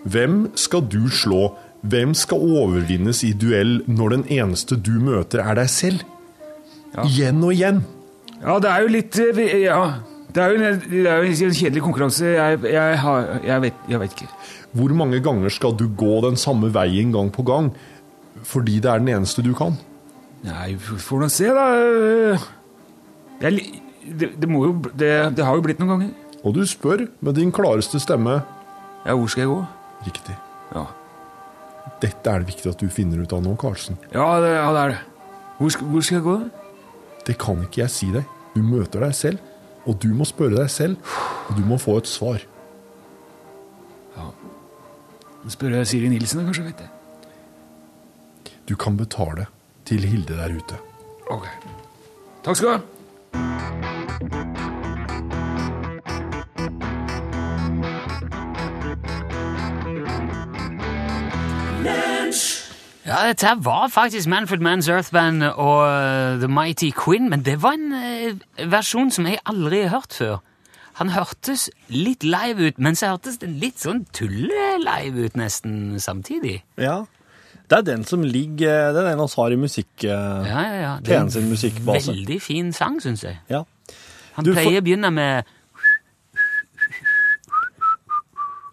[0.04, 1.52] Hvem skal du slå?
[1.82, 6.02] Hvem skal overvinnes i duell når den eneste du møter, er deg selv?
[6.94, 7.04] Ja.
[7.06, 7.82] Igjen og igjen.
[8.42, 9.82] Ja, det er jo litt eh, Ja.
[10.32, 12.24] Det er jo en, er jo en kjedelig konkurranse.
[12.24, 14.28] Jeg, jeg, har, jeg, vet, jeg vet ikke.
[14.72, 17.68] Hvor mange ganger skal du gå den samme veien gang på gang?
[18.48, 19.76] Fordi det er den eneste du kan.
[20.42, 21.66] Nei, får nå se, da.
[22.32, 26.10] Det, er, li- det, det må jo det, det har jo blitt noen ganger.
[26.42, 28.40] Og du spør med din klareste stemme.
[29.06, 29.60] Ja, hvor skal jeg gå?
[30.08, 30.34] Riktig.
[30.74, 30.86] Ja,
[32.02, 33.98] Dette er det viktig at du finner ut av nå, Karlsen.
[34.14, 35.00] ja, det, ja, det er det.
[35.58, 36.36] Hvor hvor skal jeg gå?
[37.26, 38.24] Det kan ikke jeg si deg.
[38.54, 39.38] Du møter deg selv,
[39.86, 40.96] og du må spørre deg selv,
[41.48, 42.42] og du må få et svar.
[45.50, 46.64] Spør jeg Siri Nilsen, kanskje?
[46.68, 46.90] vet jeg.
[48.68, 49.46] Du kan betale
[49.84, 50.76] til Hilde der ute.
[51.30, 51.48] Ok.
[52.46, 52.80] Takk skal du ha.
[63.12, 67.44] Ja, dette her var faktisk Manfred Manns Earth Band og uh, The Mighty Quinn, men
[67.44, 70.38] det var en uh, versjon som jeg aldri har hørt før.
[71.00, 76.62] Han hørtes litt live ut, men så hørtes det litt sånn tulle-live ut nesten samtidig.
[76.80, 77.02] Ja.
[77.68, 80.04] Det er den som ligger Det er den vi har i musikk...
[80.04, 80.92] eh, Ja, ja, ja.
[81.00, 82.12] Det er P1 musikkbase.
[82.12, 83.38] Veldig fin sang, syns jeg.
[83.48, 83.62] Ja.
[84.34, 85.44] Han Du pleier får- å begynne med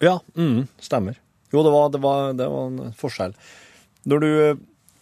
[0.00, 1.18] Ja, mm, stemmer.
[1.52, 3.34] Jo, det var, det, var, det var en forskjell.
[4.08, 4.30] Når du,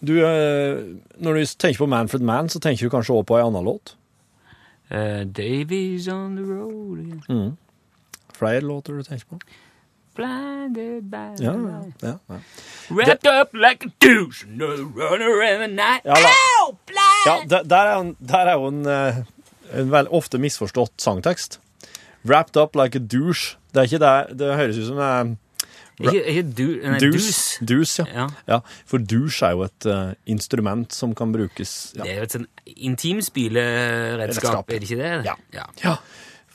[0.09, 0.81] du, eh,
[1.22, 3.94] når du tenker på Manfred Mann, så tenker du kanskje også på en annen låt?
[4.90, 7.57] Uh, Davies on the road again.
[8.38, 9.38] Flere låter du tenker på?
[10.18, 11.94] Blinded by the Ja, light.
[12.02, 12.38] ja, ja.
[12.90, 14.66] Wrapped up like a douche, no
[14.98, 16.02] runner in the night.
[16.04, 16.14] Ja.
[16.14, 17.50] Ow, blind!
[17.52, 19.20] Ja, der, er jo der er jo en, eh,
[19.78, 21.61] en vel ofte misforstått sangtekst.
[22.26, 23.57] Wrapped up like a douche.
[23.72, 25.37] Det er ikke det Det høres ut som eh,
[26.00, 27.18] Ikke, ikke du, nei, douche.
[27.18, 27.59] dus.
[27.68, 28.24] Douche, ja.
[28.24, 28.26] Ja.
[28.48, 28.59] ja.
[28.87, 32.02] For douche er jo et uh, instrument som kan brukes ja.
[32.02, 34.70] Det er jo et sånn intimspyleredskap, Redskap.
[34.70, 35.12] er det ikke det?
[35.26, 35.66] Ja.
[35.85, 35.96] ja.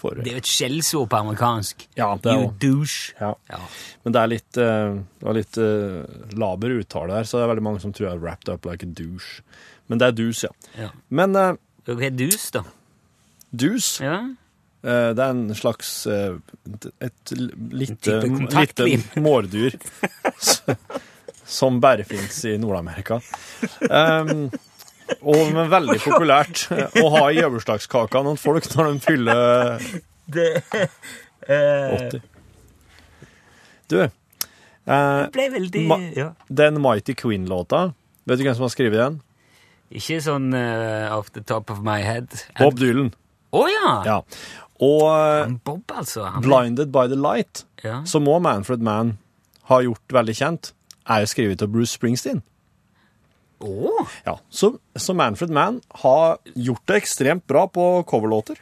[0.03, 1.85] For, Det er jo et skjellsord på amerikansk.
[1.95, 3.13] ja, det er You douche.
[3.21, 3.29] ja.
[3.49, 3.59] Ja.
[4.03, 6.03] Men det er litt, uh, litt uh,
[6.35, 8.83] laber uttale her, så det er veldig mange som tror jeg er wrapped up like
[8.83, 9.41] a douche.
[9.87, 10.83] Men det er douche, ja.
[10.85, 10.89] Ja.
[11.09, 11.53] Men uh,
[11.87, 12.61] Og Hva er dus, da?
[13.55, 14.19] douche, Ja.
[14.83, 16.35] eh, det er en slags eh,
[17.03, 17.33] et
[17.71, 18.87] lite, lite
[19.23, 19.75] mårdyr
[21.45, 23.19] som bare fins i Nord-Amerika.
[23.89, 24.49] Um,
[25.21, 29.83] og men veldig populært eh, å ha i bursdagskaka noen folk når de fyller
[30.27, 32.23] 80.
[33.91, 35.83] Du, eh, veldig
[36.15, 36.29] ja.
[36.47, 37.91] den Mighty Queen-låta,
[38.25, 39.21] vet du hvem som har skrevet den?
[39.93, 42.31] Ikke sånn uh, off the top of my head.
[42.57, 43.11] Bob Dylan.
[43.53, 43.89] Å ja!
[44.07, 44.15] Ja.
[44.81, 46.23] Og eh, Han Bob, altså.
[46.25, 48.01] Han, Blinded by the Light, Ja.
[48.09, 49.17] som òg Manfred Mann
[49.69, 50.71] har gjort veldig kjent,
[51.05, 52.41] er jo skrevet av Bruce Springsteen.
[53.63, 54.05] Å!
[54.27, 58.59] Ja, så, så Manfred Mann har gjort det ekstremt bra på coverlåter.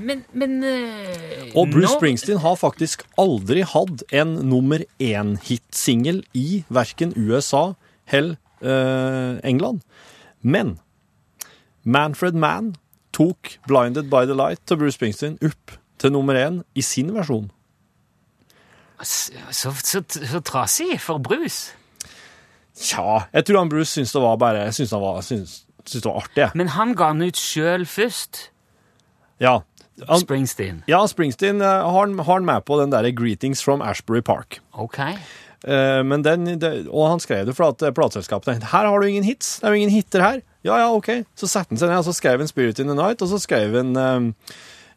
[0.00, 6.62] Men, men uh, Og Bruce nå- Springsteen har faktisk aldri hatt en nummer én-hitsingel i
[6.72, 7.72] verken USA
[8.06, 9.82] eller uh, England.
[10.40, 10.76] Men
[11.82, 12.74] Manfred Mann
[13.12, 17.50] tok 'Blinded by the Light' til Bruce Springsteen opp til nummer én i sin versjon.
[19.02, 21.72] Så, så, så, så trasig for Bruce.
[22.80, 26.08] Tja, jeg tror han Bruce syntes det var bare syntes han var, syntes, syntes det
[26.08, 26.46] var artig.
[26.56, 28.46] Men han ga den ut sjøl først.
[29.40, 29.58] Ja.
[30.08, 30.78] Han, Springsteen.
[30.88, 34.60] ja, Springsteen eh, har, han- har han med på den derre 'Greetings from Ashbury Park'.
[34.72, 34.98] Ok.
[34.98, 39.06] Eh, men den, det, og han skrev det for at eh, plateselskapet her har du
[39.06, 39.58] ingen hits.
[39.60, 40.40] Det er jo ingen hitter her.
[40.64, 41.24] Ja, ja, ok.
[41.36, 43.38] Så satte han seg ned og så skrev han 'Spirit in the Night', og så
[43.38, 44.32] skrev han eh,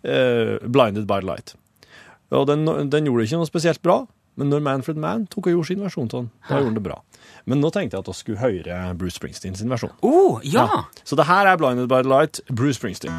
[0.08, 1.56] uh, 'Blinded by the Light'.
[2.32, 5.68] Og den, den gjorde ikke noe spesielt bra, men når Manfred Mann tok og gjorde
[5.68, 7.00] sin versjon av den, da gjorde han det bra.
[7.46, 9.94] Men nå tenkte jeg at vi skulle høre Bruce Springsteen sin versjon.
[10.02, 10.68] Oh, ja!
[11.04, 13.14] Så det her er 'Blinded by the Light', Bruce Springsteen.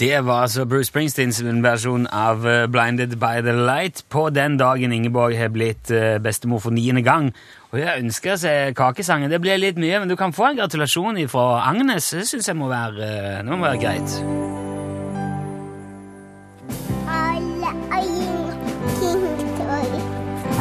[0.00, 4.94] Det var altså Bruce Springsteens versjon av eh, Blinded by the Light på den dagen
[4.96, 7.34] Ingeborg har blitt eh, bestemor for niende gang.
[7.70, 9.30] Og jeg ønsker seg kakesangen.
[9.30, 12.08] Det blir litt mye, men du kan få en gratulasjon fra Agnes.
[12.10, 14.10] Det syns jeg må være, eh, må være greit.
[17.06, 18.54] Alle øyne
[18.98, 19.86] kingtøy,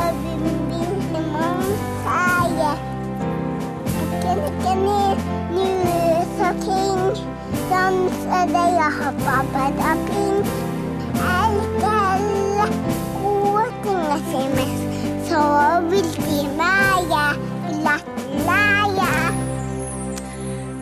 [0.04, 2.72] og bimbilte månsaie.
[4.06, 5.17] Ikke ikke ned,
[5.58, 5.67] nu
[6.38, 6.50] så
[7.72, 9.82] danser det jeg har babbet.
[9.93, 10.60] Elke
[11.39, 12.67] alle
[13.24, 14.79] gode ting jeg mest,
[15.39, 17.12] så vil de meg
[17.80, 19.12] glattleie.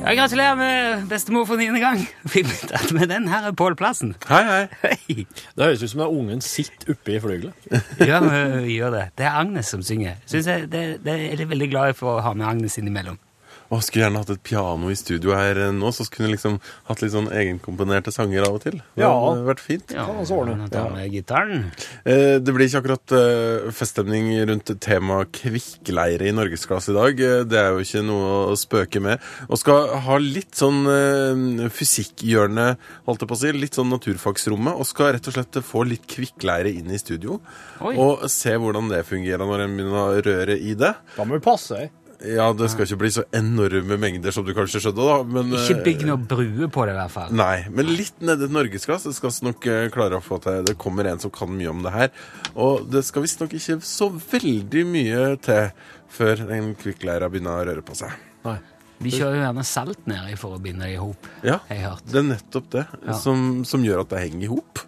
[0.08, 2.06] Ja, gratulerer med bestemor for niende gang.
[2.32, 4.16] Vi tatt med den her er Pål Plassen.
[4.30, 4.62] Hei, hei.
[4.86, 5.26] Hei!
[5.28, 7.70] Det høres ut som det er ungen sitter oppe i flygelet.
[8.00, 9.06] Ja, vi gjør det.
[9.20, 10.18] Det er Agnes som synger.
[10.26, 13.20] Synes jeg, det, det er jeg veldig glad for å ha med Agnes innimellom.
[13.68, 16.54] Å, skulle gjerne hatt et piano i studio her eh, nå, så skulle jeg liksom
[16.88, 18.78] hatt litt sånn egenkomponerte sanger av og til.
[18.96, 19.10] Det Ja.
[19.12, 19.92] hadde vært fint.
[19.92, 20.70] Ja, Kan også ordne.
[20.72, 21.66] Ta med gitaren.
[22.06, 27.20] Eh, Det blir ikke akkurat eh, feststemning rundt temaet kvikkleire i norgesklasse i dag.
[27.20, 29.20] Eh, Det er jo ikke noe å spøke med.
[29.50, 32.70] Og skal ha litt sånn eh, fysikkhjørne,
[33.08, 36.08] holdt jeg på å si, litt sånn naturfagsrommet, og skal rett og slett få litt
[36.08, 37.42] kvikkleire inn i studio.
[37.82, 37.96] Oi.
[38.00, 40.94] Og se hvordan det fungerer når en begynner å røre i det.
[41.18, 41.92] Da må vi passe deg.
[42.26, 45.18] Ja, det skal ikke bli så enorme mengder som du kanskje skjønner, da.
[45.36, 47.36] Men, Ikke eh, bygg noe brue på det, i hvert fall.
[47.38, 49.06] Nei, men litt nede et norgesglass.
[49.06, 50.64] Det skal vi nok eh, klare å få til.
[50.66, 52.10] Det kommer en som kan mye om det her.
[52.58, 55.70] Og det skal visstnok ikke så veldig mye til
[56.18, 58.18] før den kvikkleira begynner å røre på seg.
[58.48, 58.58] Nei.
[58.98, 61.28] De kjører jo gjerne salt nedi for å binde det i hop.
[61.46, 63.14] Ja, det er nettopp det Ja.
[63.14, 64.82] som, som gjør at det henger i hop.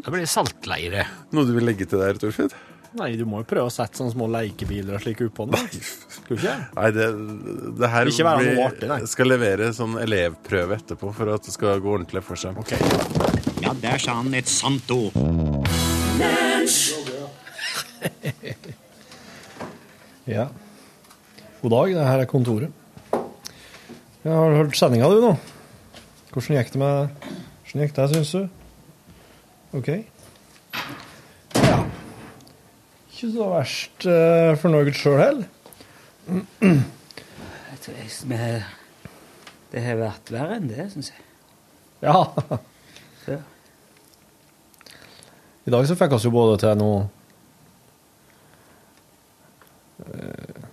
[0.00, 1.04] Blir det saltleire.
[1.36, 2.48] Noe du vil legge til der, Torfinn?
[2.98, 5.68] Nei, du må jo prøve å sette sånne små lekebiler og slik oppå den.
[5.78, 6.54] Skal du ikke?
[6.74, 7.06] Nei, det,
[7.78, 8.98] det her Ikke være noe artig, nei.
[9.12, 12.58] skal levere sånn elevprøve etterpå for at det skal gå ordentlig for seg.
[12.58, 12.74] Ok.
[13.62, 15.14] Ja, der sa han et sant ord.
[20.30, 20.44] Ja.
[21.62, 22.70] God dag, det her er kontoret.
[24.22, 25.32] Jeg har hørt sendinga du nå.
[26.30, 27.24] Hvordan gikk det med
[27.64, 28.42] Hvordan gikk det, syns du?
[29.80, 29.88] OK.
[31.64, 31.80] Ja.
[33.20, 35.48] Ikke så verst uh, Norge sjøl heller.
[36.64, 38.62] Jeg tror
[39.74, 41.26] Det har vært verre enn det, syns jeg.
[42.00, 42.22] Ja.
[43.28, 43.36] Ja.
[45.68, 47.02] I dag så fikk vi jo både til noe
[50.06, 50.64] eh,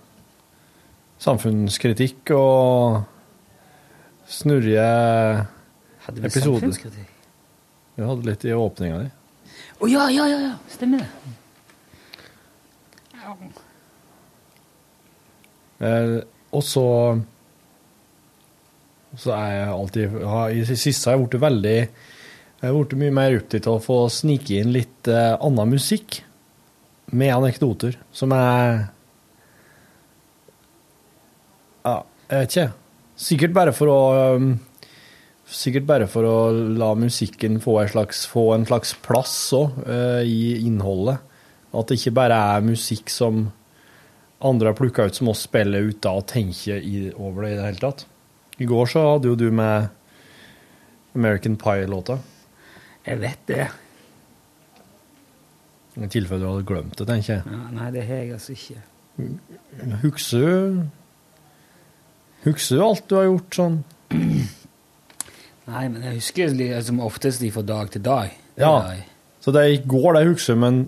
[1.20, 3.02] Samfunnskritikk og
[4.24, 4.86] snurrige
[6.06, 7.12] Hadde vi samfunnskritikk?
[7.98, 9.12] Vi hadde litt i åpninga di.
[9.84, 10.56] Å ja, ja, ja, ja.
[10.72, 11.36] Stemmer det.
[15.78, 16.14] Eh,
[16.50, 16.86] og så
[19.18, 22.98] så er jeg alltid ja, I det siste har jeg blitt veldig Jeg har blitt
[23.00, 26.20] mye mer opptatt av å få snike inn litt eh, annen musikk
[27.08, 28.88] med anekdoter, som er
[31.86, 32.66] Ja, jeg vet ikke.
[33.28, 34.00] Sikkert bare for å
[34.36, 34.50] um,
[35.48, 39.78] Sikkert bare for å la musikken få en slags, få en slags plass òg,
[40.20, 41.22] i innholdet.
[41.72, 43.46] At det ikke bare er musikk som
[44.38, 47.66] andre har plukka ut som oss spiller uten og tenker i, over det i det
[47.66, 48.06] hele tatt.
[48.58, 49.88] I går så hadde jo du med
[51.18, 52.18] American Pie-låta.
[53.06, 53.66] Jeg vet det.
[55.98, 57.42] I tilfelle du hadde glemt det, tenker jeg.
[57.50, 58.82] Ja, nei, det har jeg altså ikke.
[60.04, 60.76] Husker
[62.44, 63.78] Husker du alt du har gjort sånn?
[65.68, 66.52] Nei, men jeg husker
[66.86, 68.36] som oftest de fra dag til dag.
[68.60, 68.76] Ja.
[69.42, 70.84] Så det i går, det husker men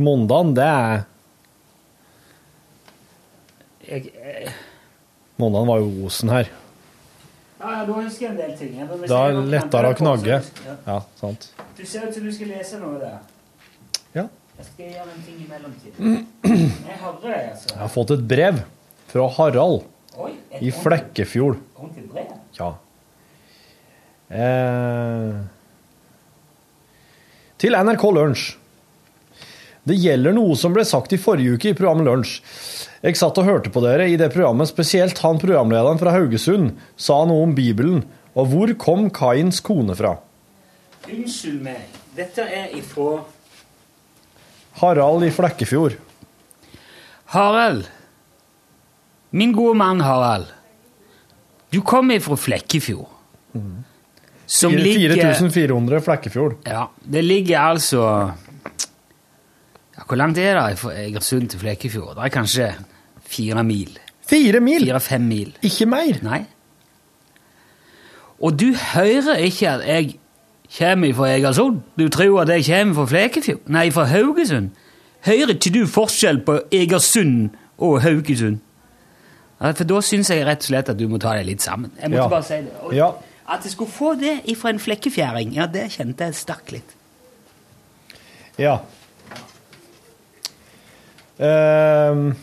[0.00, 1.04] mandagen, det er
[3.90, 4.50] Jeg, jeg,
[5.38, 6.50] var jo Osen her.
[7.60, 8.76] ja, ja, da husker jeg en del ting.
[9.10, 10.36] Da er det lettere å knagge.
[10.38, 10.74] Ja.
[10.86, 11.48] Ja, sant.
[11.74, 13.16] Du ser ut som du skal lese noe der.
[14.14, 14.28] Ja.
[14.60, 16.20] Jeg skal gjøre en ting i mellomtiden.
[16.90, 17.72] Jeg deg, altså.
[17.72, 18.62] Jeg har fått et brev
[19.10, 19.82] fra Harald
[20.20, 21.58] Oi, i Flekkefjord.
[21.74, 22.30] ordentlig brev.
[22.60, 22.70] Ja.
[24.30, 25.40] Eh,
[27.58, 28.46] til NRK Lunsj.
[29.82, 32.38] Det gjelder noe som ble sagt i forrige uke i programmet Lunsj.
[33.00, 37.22] Jeg satt og hørte på dere i det programmet, spesielt han programlederen fra Haugesund sa
[37.24, 38.02] noe om Bibelen.
[38.36, 40.18] Og hvor kom Kains kone fra?
[41.08, 41.96] Unnskyld meg.
[42.16, 43.22] Dette er ifra
[44.82, 45.96] Harald i Flekkefjord.
[47.32, 47.88] Harald.
[49.30, 50.50] Min gode mann Harald.
[51.70, 53.08] Du kommer ifra Flekkefjord.
[54.50, 56.56] Som ligger 4400 Flekkefjord.
[56.66, 58.02] Ja, det ligger altså
[59.96, 62.16] ja, Hvor langt er det fra Egersund til Flekkefjord?
[62.18, 62.72] Det er kanskje
[63.30, 63.92] fire mil.
[64.30, 64.84] Fire mil!
[64.88, 65.52] Fire-fem mil.
[65.66, 66.18] Ikke mer!
[66.26, 66.42] Nei.
[68.40, 70.14] Og du hører ikke at jeg
[70.78, 71.80] kommer fra Egersund?
[71.98, 73.64] Du tror at jeg kommer fra Flekefjord?
[73.74, 74.70] Nei, fra Haugesund?
[75.26, 78.60] Hører ikke du forskjell på Egersund og Haugesund?
[79.60, 81.90] For da syns jeg rett og slett at du må ta deg litt sammen.
[82.00, 82.28] Jeg måtte Ja.
[82.32, 82.72] bare si det.
[82.80, 83.10] Og Ja.
[83.50, 86.94] At jeg skulle få det ifra en flekkefjæring, ja, det kjente jeg stakk litt.
[88.58, 88.78] Ja.
[91.40, 92.34] Ehm.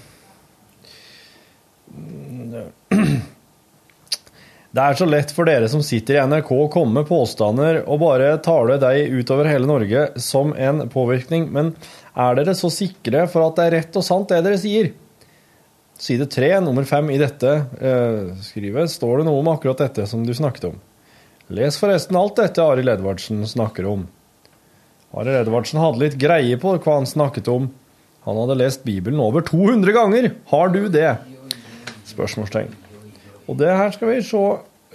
[4.77, 7.97] Det er så lett for dere som sitter i NRK å komme med påstander og
[8.03, 11.71] bare tale deg utover hele Norge som en påvirkning, men
[12.13, 14.91] er dere så sikre for at det er rett og sant det dere sier?
[15.97, 20.21] Side 3, nummer 5 i dette eh, skrivet, står det noe om akkurat dette som
[20.21, 20.79] du snakket om.
[21.57, 24.05] Les forresten alt dette Arild Edvardsen snakker om.
[25.17, 27.71] Arild Edvardsen hadde litt greie på hva han snakket om.
[28.29, 30.35] Han hadde lest Bibelen over 200 ganger.
[30.53, 31.15] Har du det?
[32.13, 32.83] Spørsmålstegn.
[33.47, 34.43] Og det her skal vi se.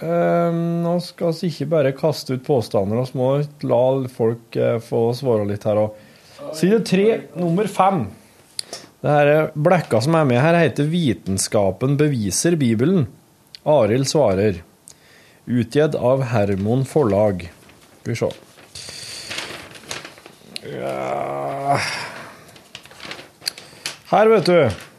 [0.03, 3.29] Eh, nå skal vi ikke bare kaste ut påstander, vi må
[3.69, 5.97] la folk eh, få svare litt her òg.
[6.57, 7.07] Side tre,
[7.39, 8.07] nummer fem.
[9.03, 13.07] Det her blekka som er med her, heter 'Vitenskapen beviser Bibelen'.
[13.65, 14.63] Arild svarer.
[15.47, 17.51] Utgitt av Hermon forlag.
[18.01, 18.31] Skal vi se.
[24.11, 24.92] Her, vet du.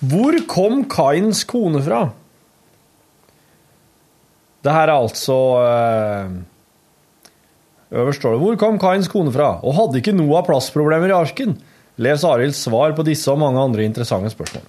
[0.00, 2.06] Hvor kom Kains kone fra?
[4.64, 6.30] Det her er altså eh,
[7.90, 11.58] Øverst står det 'Hvor kom Kains kone fra?' og hadde ikke Noah plassproblemer i arken?
[11.98, 14.64] Les Arilds svar på disse og mange andre interessante spørsmål.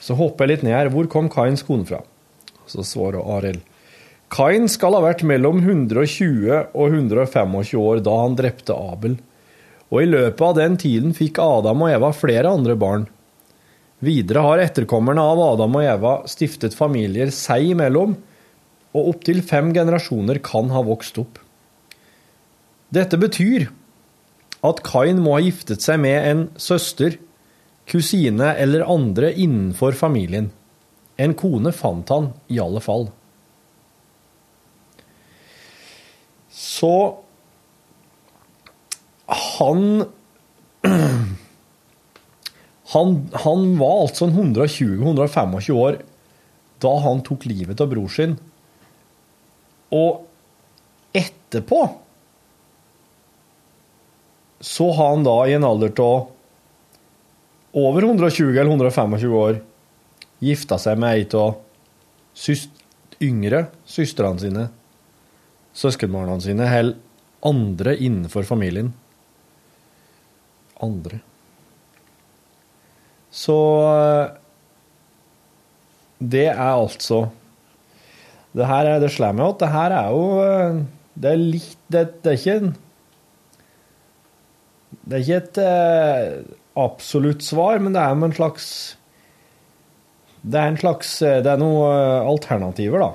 [0.00, 0.88] Så hopper jeg litt ned her.
[0.88, 2.02] Hvor kom Kains kone fra?
[2.66, 3.62] Så svarer Arild.
[4.30, 9.18] Kain skal ha vært mellom 120 og 125 år da han drepte Abel.
[9.90, 13.08] Og i løpet av den tiden fikk Adam og Eva flere andre barn.
[14.00, 18.16] Videre har etterkommerne av Adam og Eva stiftet familier seg imellom,
[18.96, 21.36] og opptil fem generasjoner kan ha vokst opp.
[22.90, 23.68] Dette betyr
[24.66, 27.20] at Kain må ha giftet seg med en søster,
[27.90, 30.50] kusine eller andre innenfor familien.
[31.20, 33.08] En kone fant han i alle fall.
[36.50, 36.94] Så
[39.60, 39.84] han
[42.90, 46.00] han, han var altså 120-125 år
[46.80, 48.34] da han tok livet av bror sin.
[49.94, 50.24] Og
[51.14, 51.80] etterpå
[54.60, 56.28] så har han da i en alder av
[57.80, 59.60] over 120 eller 125 år
[60.42, 61.60] gifta seg med ei av
[62.34, 62.74] syst
[63.20, 64.66] yngre søstrene sine,
[65.76, 66.96] søskenbarna sine, eller
[67.46, 68.92] andre innenfor familien.
[70.80, 71.20] Andre.
[73.30, 73.56] Så
[73.86, 74.36] eh,
[76.20, 77.28] det er altså
[78.52, 80.80] Det her er, det slår meg at det her er jo eh,
[81.14, 82.72] Det er litt Det, det er ikke en
[85.00, 88.66] Det er ikke et eh, absolutt svar, men det er en slags
[90.42, 93.12] Det er en slags Det er noen alternativer, da.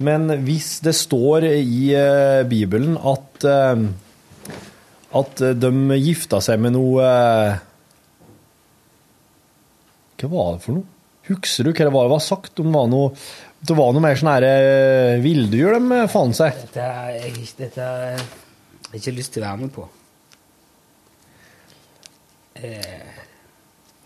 [0.00, 1.90] Men hvis det står i
[2.48, 3.44] Bibelen at
[5.10, 7.04] at de gifta seg med noe
[10.20, 10.88] Hva var det for noe?
[11.30, 12.58] Husker du hva det var det var sagt?
[12.60, 13.12] Om det var noe,
[13.68, 16.56] det var noe mer sånn her eh, villdyr de fant seg?
[16.66, 17.88] Dette har jeg, dette
[18.90, 19.86] jeg ikke lyst til å være med på.
[22.60, 23.08] Eh,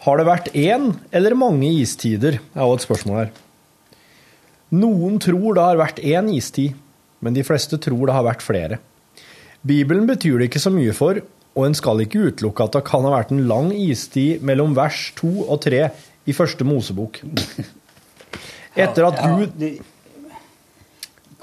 [0.05, 2.37] Har det vært én eller mange istider?
[2.43, 3.31] Det er også et spørsmål her.
[4.75, 6.75] Noen tror det har vært én istid,
[7.25, 8.81] men de fleste tror det har vært flere.
[9.65, 11.23] Bibelen betyr det ikke så mye for,
[11.55, 15.07] og en skal ikke utelukke at det kan ha vært en lang istid mellom vers
[15.21, 15.83] 2 og 3
[16.27, 17.21] i første Mosebok.
[18.85, 19.61] Etter at Gud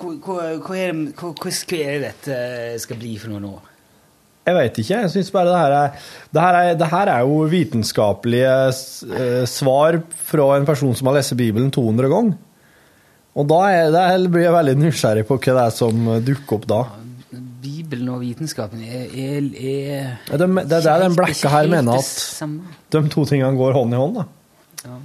[0.02, 2.38] Hva, er det, hva, hva skal dette
[2.82, 3.52] skal bli for noe nå?
[4.42, 5.02] Jeg veit ikke.
[5.04, 8.54] Jeg syns bare det her er det her er, det her er jo vitenskapelige
[9.14, 10.00] eh, svar
[10.32, 12.40] fra en person som har lest Bibelen 200 ganger.
[13.38, 16.66] Og da er, det blir jeg veldig nysgjerrig på hva det er som dukker opp
[16.68, 16.82] da.
[17.92, 22.00] Bibelen og vitenskapen er, er, er Ja, Det, det er der den blekka her mener
[22.00, 22.12] at
[22.96, 24.16] de to tingene går hånd i hånd.
[24.22, 24.24] da.
[24.86, 24.96] Ja.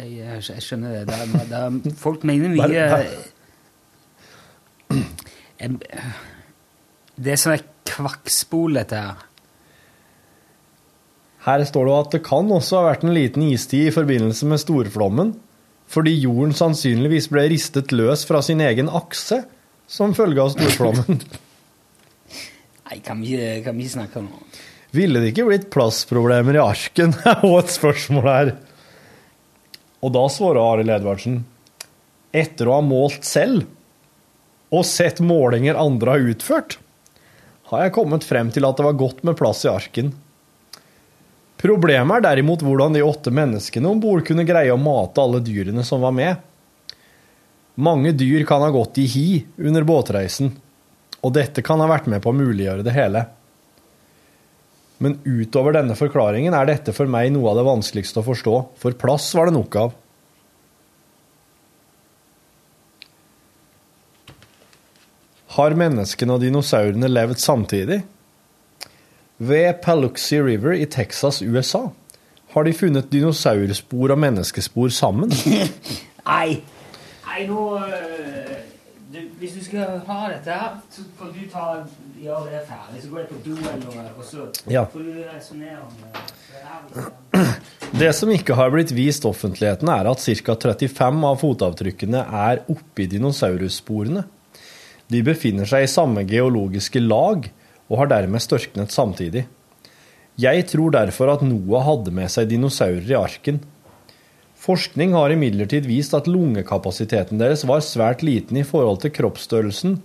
[0.00, 1.02] Jeg, jeg, jeg skjønner det.
[1.10, 1.58] det, er, det
[1.92, 3.04] er, folk mener mye der,
[5.60, 5.76] Jeg-
[7.20, 9.26] Det er sånn kvakkspol, dette her.
[11.44, 14.60] Her står det at det kan også ha vært en liten istid i forbindelse med
[14.60, 15.34] storflommen,
[15.90, 19.42] fordi jorden sannsynligvis ble ristet løs fra sin egen akse
[19.90, 21.20] som følge av storflommen.
[22.90, 24.60] Nei, kan vi, kan vi snakke om noe?
[24.90, 27.14] Ville det ikke blitt plassproblemer i arken?
[27.24, 28.52] er også et spørsmål her.
[30.00, 31.42] Og da svarer Arild Edvardsen
[32.34, 33.66] etter å ha målt selv
[34.70, 36.76] og sett målinger andre har utført,
[37.70, 40.12] har jeg kommet frem til at det var godt med plass i arken.
[41.60, 45.82] Problemet er derimot hvordan de åtte menneskene om bord kunne greie å mate alle dyrene
[45.86, 46.38] som var med.
[47.82, 49.26] Mange dyr kan ha gått i hi
[49.58, 50.54] under båtreisen,
[51.20, 53.26] og dette kan ha vært med på å muliggjøre det hele.
[55.00, 58.96] Men utover denne forklaringen er dette for meg noe av det vanskeligste å forstå, for
[59.00, 59.94] plass var det nok av.
[65.56, 68.02] Har menneskene og dinosaurene levd samtidig?
[69.40, 71.88] Ved Paluxy River i Texas, USA,
[72.52, 75.32] har de funnet dinosaurspor og menneskespor sammen.
[76.30, 76.60] Nei!
[77.30, 78.39] Nei, nå øh,
[79.40, 81.66] Hvis du skal ha dette her, så kan du ta
[82.20, 83.00] gjøre det ferdig.
[83.02, 84.84] Så går jeg på do eller noe, og så Ja.
[84.84, 86.10] får du resonnere om det.
[87.32, 87.98] det.
[88.00, 90.54] Det som ikke har blitt vist offentligheten, er at ca.
[90.54, 94.24] 35 av fotavtrykkene er oppi dinosaurussporene.
[95.10, 97.50] De befinner seg i samme geologiske lag
[97.90, 99.46] og har dermed størknet samtidig.
[100.38, 103.58] Jeg tror derfor at Noah hadde med seg dinosaurer i arken.
[104.60, 109.96] Forskning har imidlertid vist at lungekapasiteten deres var svært liten i forhold til kroppsstørrelsen,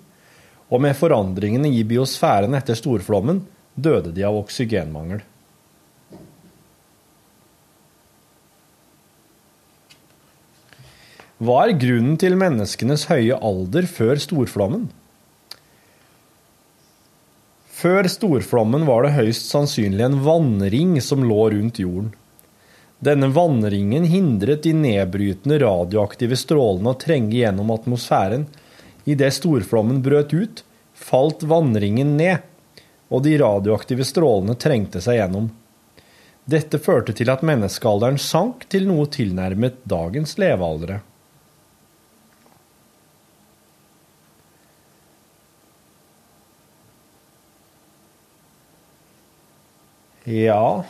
[0.71, 3.43] og med forandringene i biosfæren etter storflommen
[3.75, 5.19] døde de av oksygenmangel.
[11.35, 14.87] Hva er grunnen til menneskenes høye alder før storflommen?
[17.75, 22.13] Før storflommen var det høyst sannsynlig en vannring som lå rundt jorden.
[23.05, 28.47] Denne vannringen hindret de nedbrytende radioaktive strålene å trenge gjennom atmosfæren.
[29.05, 30.63] Idet storflommen brøt ut,
[30.97, 32.41] falt vannringen ned,
[33.13, 35.51] og de radioaktive strålene trengte seg gjennom.
[36.49, 41.03] Dette førte til at menneskealderen sank til noe tilnærmet dagens levealdre.
[50.25, 50.81] Ja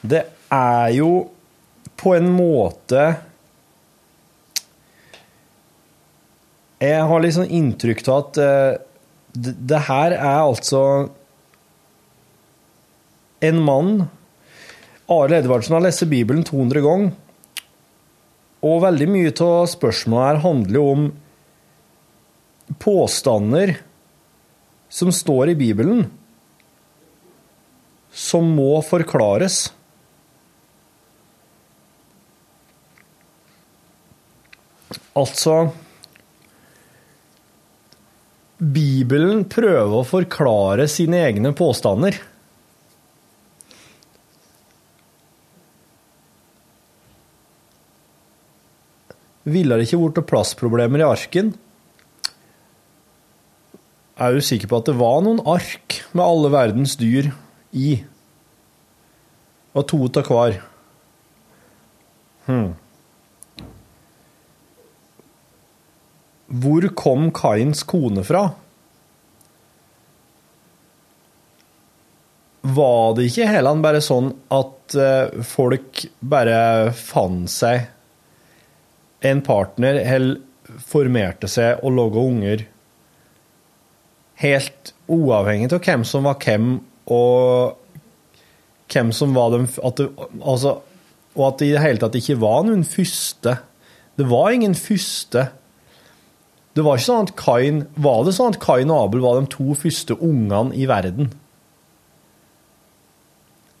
[0.00, 0.22] Det
[0.54, 1.10] er jo
[1.98, 3.06] på en måte
[6.78, 8.74] Jeg har liksom inntrykk av at eh,
[9.34, 10.82] det, det her er altså
[13.42, 13.90] en mann
[15.08, 17.12] Arild Edvardsen har lest Bibelen 200 ganger,
[18.60, 21.06] og veldig mye av spørsmålet her handler jo om
[22.82, 23.72] påstander
[24.92, 26.02] som står i Bibelen,
[28.12, 29.70] som må forklares.
[35.16, 35.70] Altså
[38.58, 42.16] Bibelen prøver å forklare sine egne påstander.
[49.48, 51.54] Ville det ikke blitt plassproblemer i arken?
[54.18, 57.30] Jeg Er jo sikker på at det var noen ark med alle verdens dyr
[57.70, 58.00] i?
[59.78, 60.58] Og to av hver.
[62.48, 62.72] Hm.
[66.48, 68.46] Hvor kom Kains kone fra?
[72.68, 77.86] Var det ikke heller bare sånn at eh, folk bare fant seg
[79.28, 82.64] en partner, eller formerte seg og laga unger
[84.42, 86.74] helt uavhengig av hvem som var hvem,
[87.10, 87.78] og
[88.92, 89.66] hvem som var dem
[90.42, 90.78] altså,
[91.34, 93.58] Og at det i det hele tatt ikke var noen første.
[94.18, 95.44] Det var ingen første.
[96.76, 99.50] Det var ikke sånn at Kain Var det sånn at Kain og Abel var de
[99.50, 101.32] to første ungene i verden?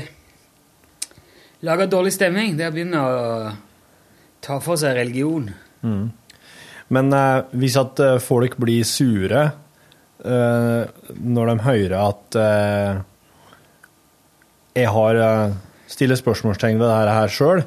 [1.66, 2.54] Lage dårlig stemning.
[2.54, 3.14] Det er å begynne å
[4.46, 5.48] ta for seg religion.
[6.94, 9.42] Men eh, hvis at eh, folk blir sure
[10.22, 10.84] eh,
[11.18, 13.00] når de hører at eh,
[14.78, 15.56] jeg har eh,
[15.90, 17.64] stiller spørsmålstegn ved dette her sjøl,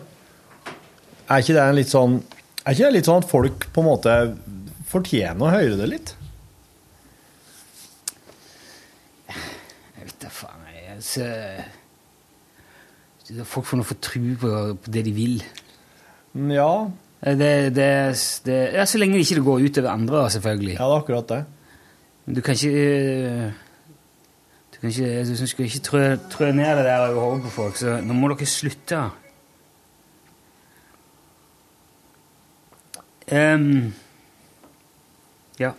[1.26, 2.20] er ikke det en litt sånn
[2.66, 4.14] Er ikke det litt sånn at folk på en måte
[4.90, 6.14] fortjener å høre det litt?
[9.30, 10.64] Jeg vet da faen.
[10.74, 11.26] Jeg, altså,
[13.48, 14.50] folk får nå få tro på,
[14.84, 15.36] på det de vil.
[16.56, 16.72] Ja,
[17.20, 17.86] Eh, Det, det,
[18.46, 20.74] det, ja, så lenge det ikke går ut over andre, selvfølgelig.
[20.78, 21.44] ja, det er akkurat det.
[22.24, 23.50] Men du kan ikke eh,
[24.72, 27.76] Du kan ikke, du skal ikke trø, trø ned det der over hodet på folk,
[27.76, 29.02] så nå må dere slutte.
[33.30, 33.92] Ehm,
[35.60, 35.70] ja.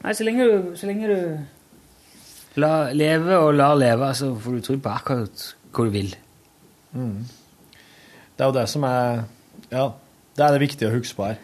[0.00, 4.66] Nei, så lenge du, så lenge du la, lever og lar leve, så får du
[4.66, 6.14] tro på akkurat hva du vil.
[6.92, 9.22] Det er jo det som er
[9.70, 9.92] Ja,
[10.36, 11.36] det er det viktige å huske på her.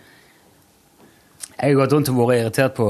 [1.56, 2.88] Jeg har gått rundt og vært irritert på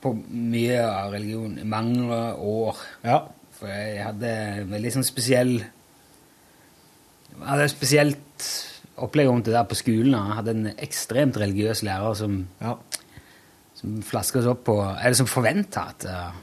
[0.00, 2.78] på mye av religion i mange år.
[3.04, 3.18] Ja.
[3.52, 8.46] For jeg hadde en veldig sånn spesiell Jeg hadde et spesielt
[9.04, 10.14] opplegg om det der på skolen.
[10.14, 12.76] Jeg hadde en ekstremt religiøs lærer som, ja.
[13.78, 16.40] som flaska oss opp på Eller som forventa at eh,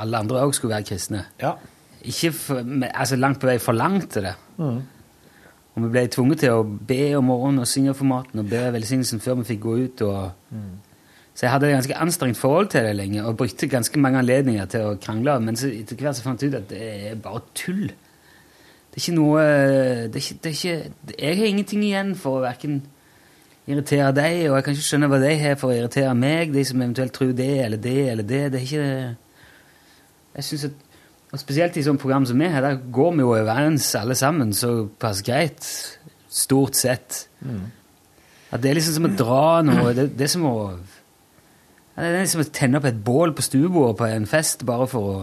[0.00, 1.24] alle andre òg skulle være kristne.
[1.40, 1.54] Ja.
[2.00, 4.34] Ikke for, altså langt på vei forlangte det.
[4.60, 8.62] Og vi ble tvunget til å be om morgenen og synge for maten og be
[8.74, 10.02] velsignelsen før vi fikk gå ut.
[10.02, 10.30] Og,
[11.34, 14.66] Så jeg hadde et ganske anstrengt forhold til det lenge og brukte ganske mange anledninger
[14.66, 15.38] til å krangle.
[15.40, 16.80] Men så etter hvert så fant jeg ut at det
[17.10, 17.92] er bare tull.
[18.90, 19.42] Det er ikke noe
[20.10, 22.80] det er ikke, det er ikke, Jeg har ingenting igjen for å verken
[23.70, 26.64] irritere deg, og jeg kan ikke skjønne hva de har for å irritere meg, de
[26.66, 28.44] som eventuelt tror det eller det eller det.
[28.50, 29.16] Det er ikke
[30.34, 30.86] Jeg synes at
[31.30, 34.50] og Spesielt i sånne program som vi har, der går vi jo overens alle sammen
[34.56, 35.66] så pass greit.
[36.30, 37.26] Stort sett.
[38.50, 40.56] At det er liksom som å dra noe Det, det er som å
[41.94, 45.12] Det er liksom å tenne opp et bål på stuebordet på en fest bare for
[45.12, 45.16] å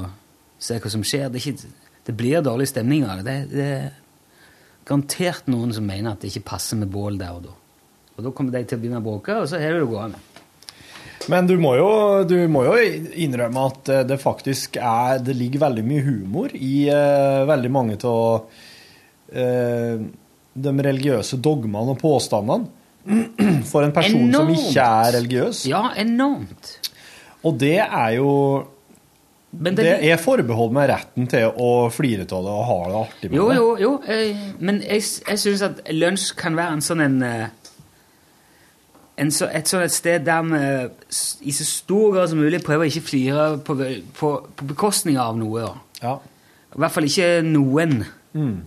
[0.59, 1.27] se hva som skjer.
[1.31, 1.71] Det, er ikke,
[2.07, 3.23] det blir dårlig stemning av det.
[3.23, 3.37] det.
[3.51, 3.87] Det er
[4.87, 7.55] garantert noen som mener at det ikke passer med bål der og da.
[8.17, 10.21] Og da kommer de til å begynne å bråke, og så har du det gående.
[11.27, 11.89] Men du må, jo,
[12.29, 12.77] du må jo
[13.19, 17.97] innrømme at eh, det faktisk er Det ligger veldig mye humor i uh, veldig mange
[18.07, 18.45] av
[19.35, 20.05] uh,
[20.57, 22.71] de religiøse dogmene og påstandene.
[23.71, 25.65] For en person som ikke er religiøs.
[25.67, 26.77] Ja, enormt.
[27.47, 28.31] Og det er jo
[29.51, 33.37] Det er forbeholdt med retten til å flire av det og ha det artig med
[33.37, 33.55] Jo, det.
[33.55, 33.91] jo, jo.
[34.07, 37.47] jeg, Men jeg, jeg syns at lunsj kan være en sånn en, eh,
[39.17, 40.59] en så, Et sånn et sted der vi
[41.49, 43.77] i så stor grad som mulig prøver å ikke flire på,
[44.19, 45.71] på, på bekostning av noe.
[46.03, 46.17] Ja.
[46.75, 48.01] I hvert fall ikke noen.
[48.37, 48.57] Mm.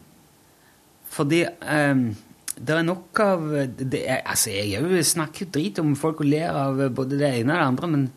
[1.12, 2.07] Fordi um,
[2.61, 3.45] det er nok av
[3.78, 7.68] det Altså, jeg snakker drit om folk og ler av både det ene og det
[7.68, 8.09] andre, men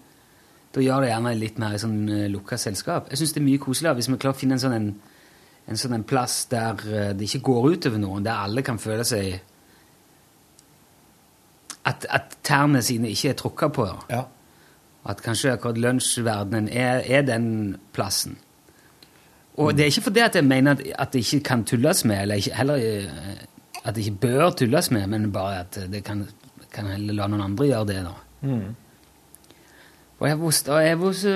[0.74, 3.10] da gjør det gjerne litt mer i sånn uh, lukka selskap.
[3.12, 4.88] Jeg syns det er mye koseligere hvis vi klarer å finne en sånn en,
[5.70, 9.06] en sånn en plass der eh, det ikke går utover noen, der alle kan føle
[9.08, 9.42] seg
[11.84, 13.86] At, at tærne sine ikke er tråkka på.
[14.08, 14.22] Ja.
[15.04, 18.38] At kanskje akkurat lunsjverdenen er, er den plassen.
[19.60, 22.22] Og det er ikke fordi at jeg mener at, at det ikke kan tulles med,
[22.22, 23.44] eller ikke, heller eh,
[23.84, 26.24] at det ikke bør tulles med, men bare at det kan,
[26.72, 28.00] kan heller la noen andre gjøre det.
[28.08, 28.16] da.
[30.24, 31.32] Og jeg var, og jeg var så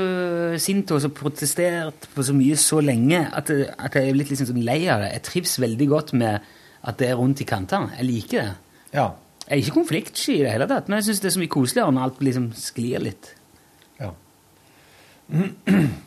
[0.64, 4.60] sint og så protestert på så mye så lenge at, at jeg er blitt liksom
[4.64, 5.10] lei av det.
[5.12, 6.46] Jeg trives veldig godt med
[6.88, 7.92] at det er rundt i kantene.
[7.98, 8.54] Jeg liker det.
[8.94, 9.10] Ja.
[9.44, 11.52] Jeg er ikke konfliktsky i det hele tatt, men jeg syns det er så mye
[11.52, 13.28] koseligere når alt liksom sklir litt.
[14.00, 14.14] Ja.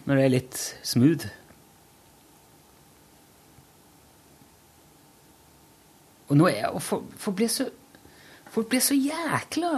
[0.06, 1.26] Når det er litt smooth.
[6.30, 7.68] Og nå er og folk, folk blir så
[8.50, 9.68] Folk blir så jækla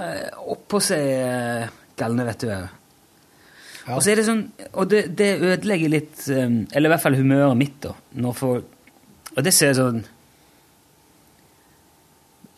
[0.48, 2.52] oppå seg eh, galne, vet du.
[3.90, 4.42] Og så er det sånn
[4.78, 7.96] Og det, det ødelegger litt eh, Eller i hvert fall humøret mitt, da.
[8.22, 10.02] Når folk Og det ser jeg sånn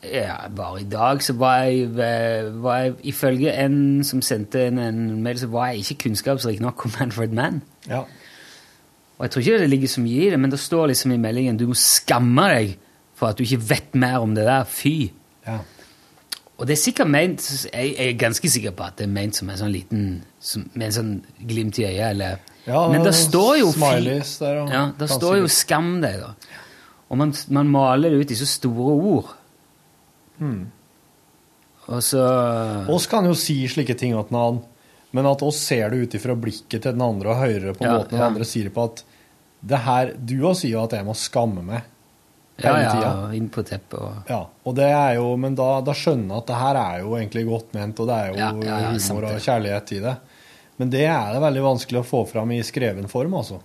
[0.04, 4.76] ja, bare i dag så var jeg, eh, var jeg Ifølge en som sendte en,
[4.76, 7.62] en mail, så var jeg ikke kunnskapsrik nok om Manfred Mann.
[7.88, 8.02] ja.
[9.14, 11.20] Og jeg tror ikke det ligger så mye i det, men det står liksom i
[11.22, 12.72] meldingen du må skamme deg
[13.14, 14.64] for at du ikke vet mer om det der.
[14.66, 15.12] Fy.
[15.46, 15.60] ja.
[16.54, 19.34] Og det er sikkert ment Jeg jeg er ganske sikker på at det er ment
[19.34, 20.02] som en sånn liten
[20.38, 21.14] som, Med en sånn
[21.50, 25.40] glimt i øyet, eller Ja, Men det står jo Smileys der, og Ja, det står
[25.42, 26.60] jo 'skam deg', da.
[27.10, 29.34] Og man, man maler det ut i så store ord.
[30.38, 30.70] Hmm.
[31.86, 32.22] Og så
[32.88, 34.62] Oss kan jo si slike ting til en annen,
[35.12, 37.98] men at oss ser det ut ifra blikket til den andre og hører på Ja,
[37.98, 38.26] måten den ja.
[38.26, 39.04] andre sier det på, at
[39.64, 41.82] det her Du òg sier jo at jeg må skamme meg
[42.62, 43.12] hele ja, tida.
[43.34, 46.50] inn på teppet og Ja, og det er jo, men da, da skjønner jeg at
[46.52, 49.18] det her er jo egentlig godt ment, og det er jo Ja, ja, ja, sant
[49.18, 50.14] humor og kjærlighet i det.
[50.82, 53.60] Men det er det veldig vanskelig å få fram i skreven form, altså.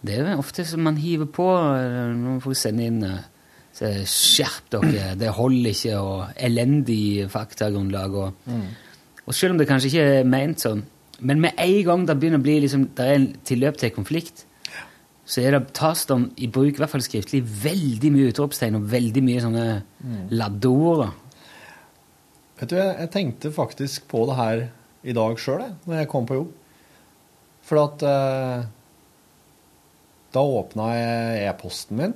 [0.00, 3.20] Det er jo ofte som man hiver på når man får sende inn eh,
[3.76, 8.16] så er Skjerp dere, det holder ikke, og elendig faktagrunnlag.
[8.18, 8.56] Og,
[9.24, 10.82] og selv om det kanskje ikke er ment sånn,
[11.20, 14.46] men med en gang det begynner å bli liksom, det er en tilløp til konflikt,
[15.30, 18.88] så er det, tas det i bruk, i hvert fall skriftlig, veldig mye utropstegn og
[18.90, 19.66] veldig mye sånne
[20.34, 21.04] laddeord.
[22.58, 24.64] Vet du, jeg, jeg tenkte faktisk på det her
[25.06, 26.50] i dag sjøl, når jeg kom på jobb.
[27.70, 28.66] For at eh,
[30.34, 32.12] Da åpna jeg e-posten min,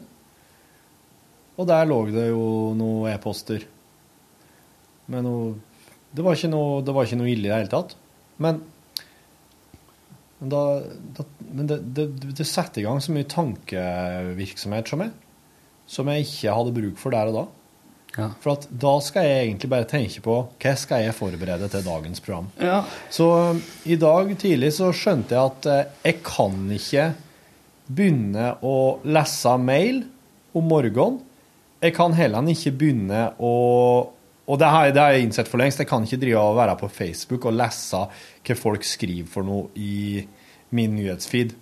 [1.55, 2.45] og der lå det jo
[2.79, 3.63] noen e-poster.
[5.11, 5.49] Men noe
[6.15, 7.97] det, var ikke noe det var ikke noe ille i det hele tatt.
[8.43, 8.61] Men,
[10.39, 10.63] men, da,
[11.19, 12.07] da, men det, det,
[12.39, 15.13] det setter i gang så mye tankevirksomhet som jeg,
[15.87, 17.45] som jeg ikke hadde bruk for der og da.
[18.15, 18.29] Ja.
[18.45, 22.23] For at da skal jeg egentlig bare tenke på hva skal jeg forberede til dagens
[22.23, 22.47] program.
[22.63, 22.81] Ja.
[23.11, 23.27] Så
[23.57, 27.09] um, i dag tidlig så skjønte jeg at eh, jeg kan ikke
[27.91, 28.75] begynne å
[29.05, 30.05] lese mail
[30.55, 31.19] om morgenen.
[31.83, 33.55] Jeg kan heller ikke begynne å
[34.45, 35.79] og det har, jeg- det har jeg innsett for lengst.
[35.81, 37.97] Jeg kan ikke drive og være på Facebook og lese
[38.45, 40.21] hva folk skriver for noe i
[40.75, 41.55] min nyhetsfeed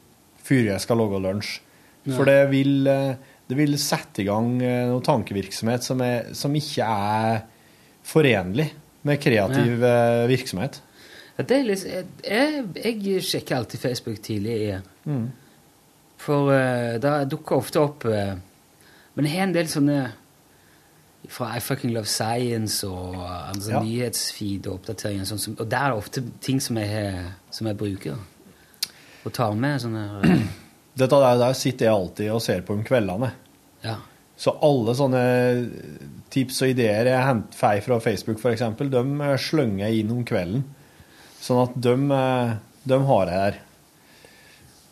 [0.43, 1.59] før jeg skal lage lunsj.
[2.11, 3.15] For det vil, eh,
[3.49, 7.45] det vil sette i gang eh, noe tankevirksomhet som, er, som ikke er
[8.07, 8.73] forenlig
[9.07, 10.81] med kreativ eh, virksomhet.
[11.37, 11.85] Ja, Det er litt,
[12.27, 14.91] jeg, jeg sjekker alltid Facebook tidlig igjen.
[15.07, 15.29] Mm.
[16.23, 18.37] For uh, da dukker ofte opp uh,
[19.17, 19.97] Men jeg har en del sånne
[21.33, 23.81] fra I Fucking Love Science og altså, Ja.
[23.83, 25.27] nyhetsfeed og oppdateringer.
[25.33, 28.17] og, sånt, og der er det ofte ting som jeg, som jeg bruker.
[29.23, 30.47] Og tar med sånne eh,
[31.01, 33.31] Dette der, der sitter jeg alltid og ser på om kveldene.
[33.81, 33.97] Ja.
[34.37, 35.23] Så alle sånne
[36.33, 40.25] tips og ideer jeg henter får fra Facebook f.eks., de slynger slenger jeg inn om
[40.29, 40.67] kvelden.
[41.41, 42.53] Sånn at de, eh,
[42.93, 43.61] de har jeg der.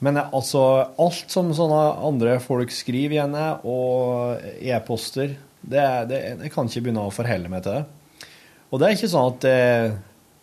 [0.00, 0.64] Men eh, altså,
[1.04, 3.36] alt som sånne andre folk skriver igjen,
[3.68, 8.28] og e-poster, det, det, jeg kan ikke begynne å forholde meg til det.
[8.70, 9.58] Og det er ikke sånn at det,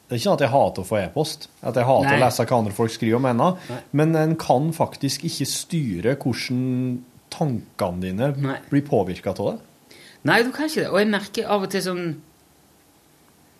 [0.07, 2.15] det er ikke sånn at jeg hater å få e-post, at jeg hater Nei.
[2.15, 3.79] å lese hva andre folk skriver om ennå, Nei.
[3.99, 6.61] men en kan faktisk ikke styre hvordan
[7.33, 8.55] tankene dine Nei.
[8.71, 9.57] blir påvirka av det.
[10.27, 10.91] Nei, du kan ikke det.
[10.93, 12.05] Og jeg merker av og til sånn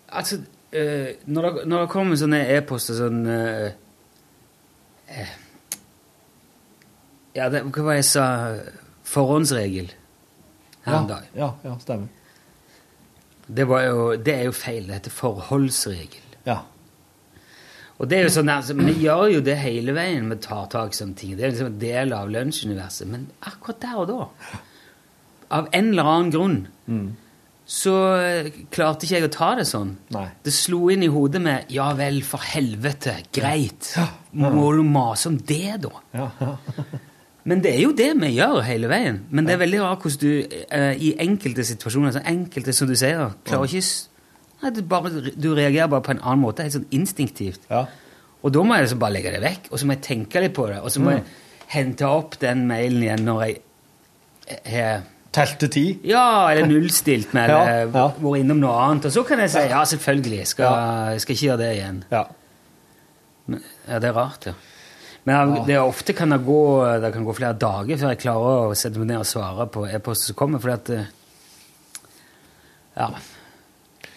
[0.07, 0.37] Altså,
[0.71, 3.65] øh, når, det, når det kommer sånne e-poster sånn øh,
[7.35, 8.27] Ja, det, hva var det jeg sa?
[9.07, 9.91] Forhåndsregel
[10.87, 11.27] her Ja, en dag.
[11.35, 12.07] ja, ja, stemmer.
[13.47, 14.87] Det, var jo, det er jo feil.
[14.87, 16.23] Det heter forholdsregel.
[16.47, 16.61] Ja.
[17.97, 20.29] Og det er jo sånn, altså, Vi gjør jo det hele veien.
[20.29, 21.37] Vi tar tak i sånne ting.
[21.37, 23.09] Det er liksom en del av lunsjuniverset.
[23.09, 24.27] Men akkurat der og da,
[25.57, 26.59] av en eller annen grunn,
[27.67, 29.95] så eh, klarte ikke jeg å ta det sånn.
[30.15, 30.27] Nei.
[30.45, 33.91] Det slo inn i hodet med 'ja vel, for helvete, greit'.
[34.31, 35.93] Må du mase om det, da?
[36.13, 36.55] Ja, ja.
[37.47, 39.21] Men det er jo det vi gjør hele veien.
[39.31, 40.31] Men det er veldig rart hvordan du
[40.67, 43.87] uh, i enkelte situasjoner, så enkelte som du sier, klarer ikke
[44.61, 47.67] Nei, du, bare, du reagerer bare på en annen måte, helt sånn instinktivt.
[47.69, 47.85] ja.
[48.45, 50.53] Og da må jeg liksom bare legge det vekk, og så må jeg tenke litt
[50.55, 51.23] på det, og så må jeg
[51.73, 53.57] hente opp den mailen igjen når jeg
[54.71, 55.01] har
[55.37, 55.81] Telte ti.
[56.07, 58.05] Ja, eller nullstilt med Ja, eller ja.
[58.21, 59.09] vært innom noe annet.
[59.09, 60.77] Og så kan jeg si ja, selvfølgelig, jeg skal,
[61.11, 61.99] jeg skal ikke gjøre det igjen.
[62.13, 62.21] Ja.
[63.51, 64.53] Men, ja, det er rart, ja.
[65.27, 66.61] Men det er ofte kan det gå,
[67.03, 69.83] det kan gå flere dager før jeg klarer å sette meg ned og svare på
[69.91, 71.09] e-post som kommer, fordi at eh,
[73.01, 73.09] Ja.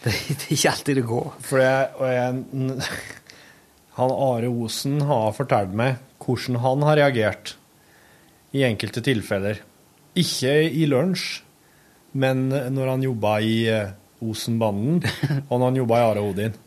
[0.04, 1.32] Det, det er ikke alltid det går.
[1.44, 2.84] For jeg, jeg,
[3.98, 7.54] han Are Osen har fortalt meg hvordan han har reagert
[8.56, 9.60] i enkelte tilfeller.
[10.18, 11.42] Ikke i lunsj,
[12.18, 15.04] men når han jobba i eh, Osen-banden,
[15.48, 16.58] og når han jobba i Are Odin.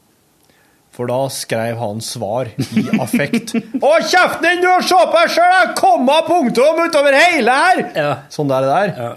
[0.94, 3.56] For da skrev han svar i affekt.
[3.58, 4.70] 'Å, kjeften din, du!
[4.70, 5.72] har deg sjøl!
[5.80, 8.12] Komma punktum utover hele her!' Ja.
[8.34, 8.94] Sånn der, der.
[8.94, 9.14] Ja.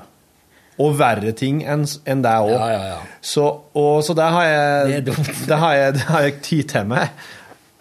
[0.83, 2.53] Og verre ting enn en det òg.
[2.53, 2.99] Ja, ja, ja.
[3.24, 5.16] Så, og, så det har jeg Det
[5.51, 7.27] det har jeg, det har jeg tid til meg.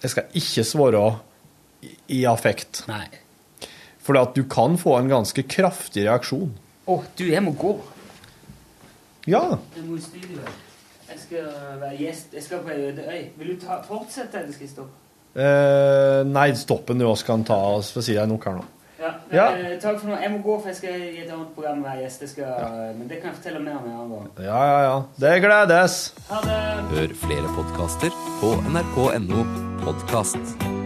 [0.03, 1.05] Jeg skal ikke svare
[1.83, 2.85] i, i affekt.
[2.87, 3.03] Nei.
[4.05, 6.53] For at du kan få en ganske kraftig reaksjon.
[6.85, 7.73] Å, du, jeg må gå.
[9.25, 9.57] Ja.
[9.75, 10.43] Jeg må i studio.
[11.09, 11.49] Jeg skal
[11.81, 12.35] være gjest.
[12.37, 13.23] Jeg skal på ei øde øy.
[13.39, 15.01] Vil du ta, fortsette, eller skal jeg stoppe?
[15.35, 18.67] Eh, nei, stoppen du også kan ta oss for å si deg nok her nå.
[18.99, 19.45] Ja, Ja.
[19.57, 20.15] eh, takk for nå.
[20.21, 22.21] Jeg må gå, for jeg skal i et annet program hver gjest.
[22.21, 22.45] Jeg skal,
[22.97, 24.45] Men det kan jeg fortelle mer om en annen gang.
[24.45, 25.01] Ja, ja, ja.
[25.19, 26.13] Det gledes.
[26.29, 26.61] Ha det!
[26.95, 28.09] Hør flere podkaster
[28.41, 29.43] på nrk.no
[29.85, 30.84] podkast.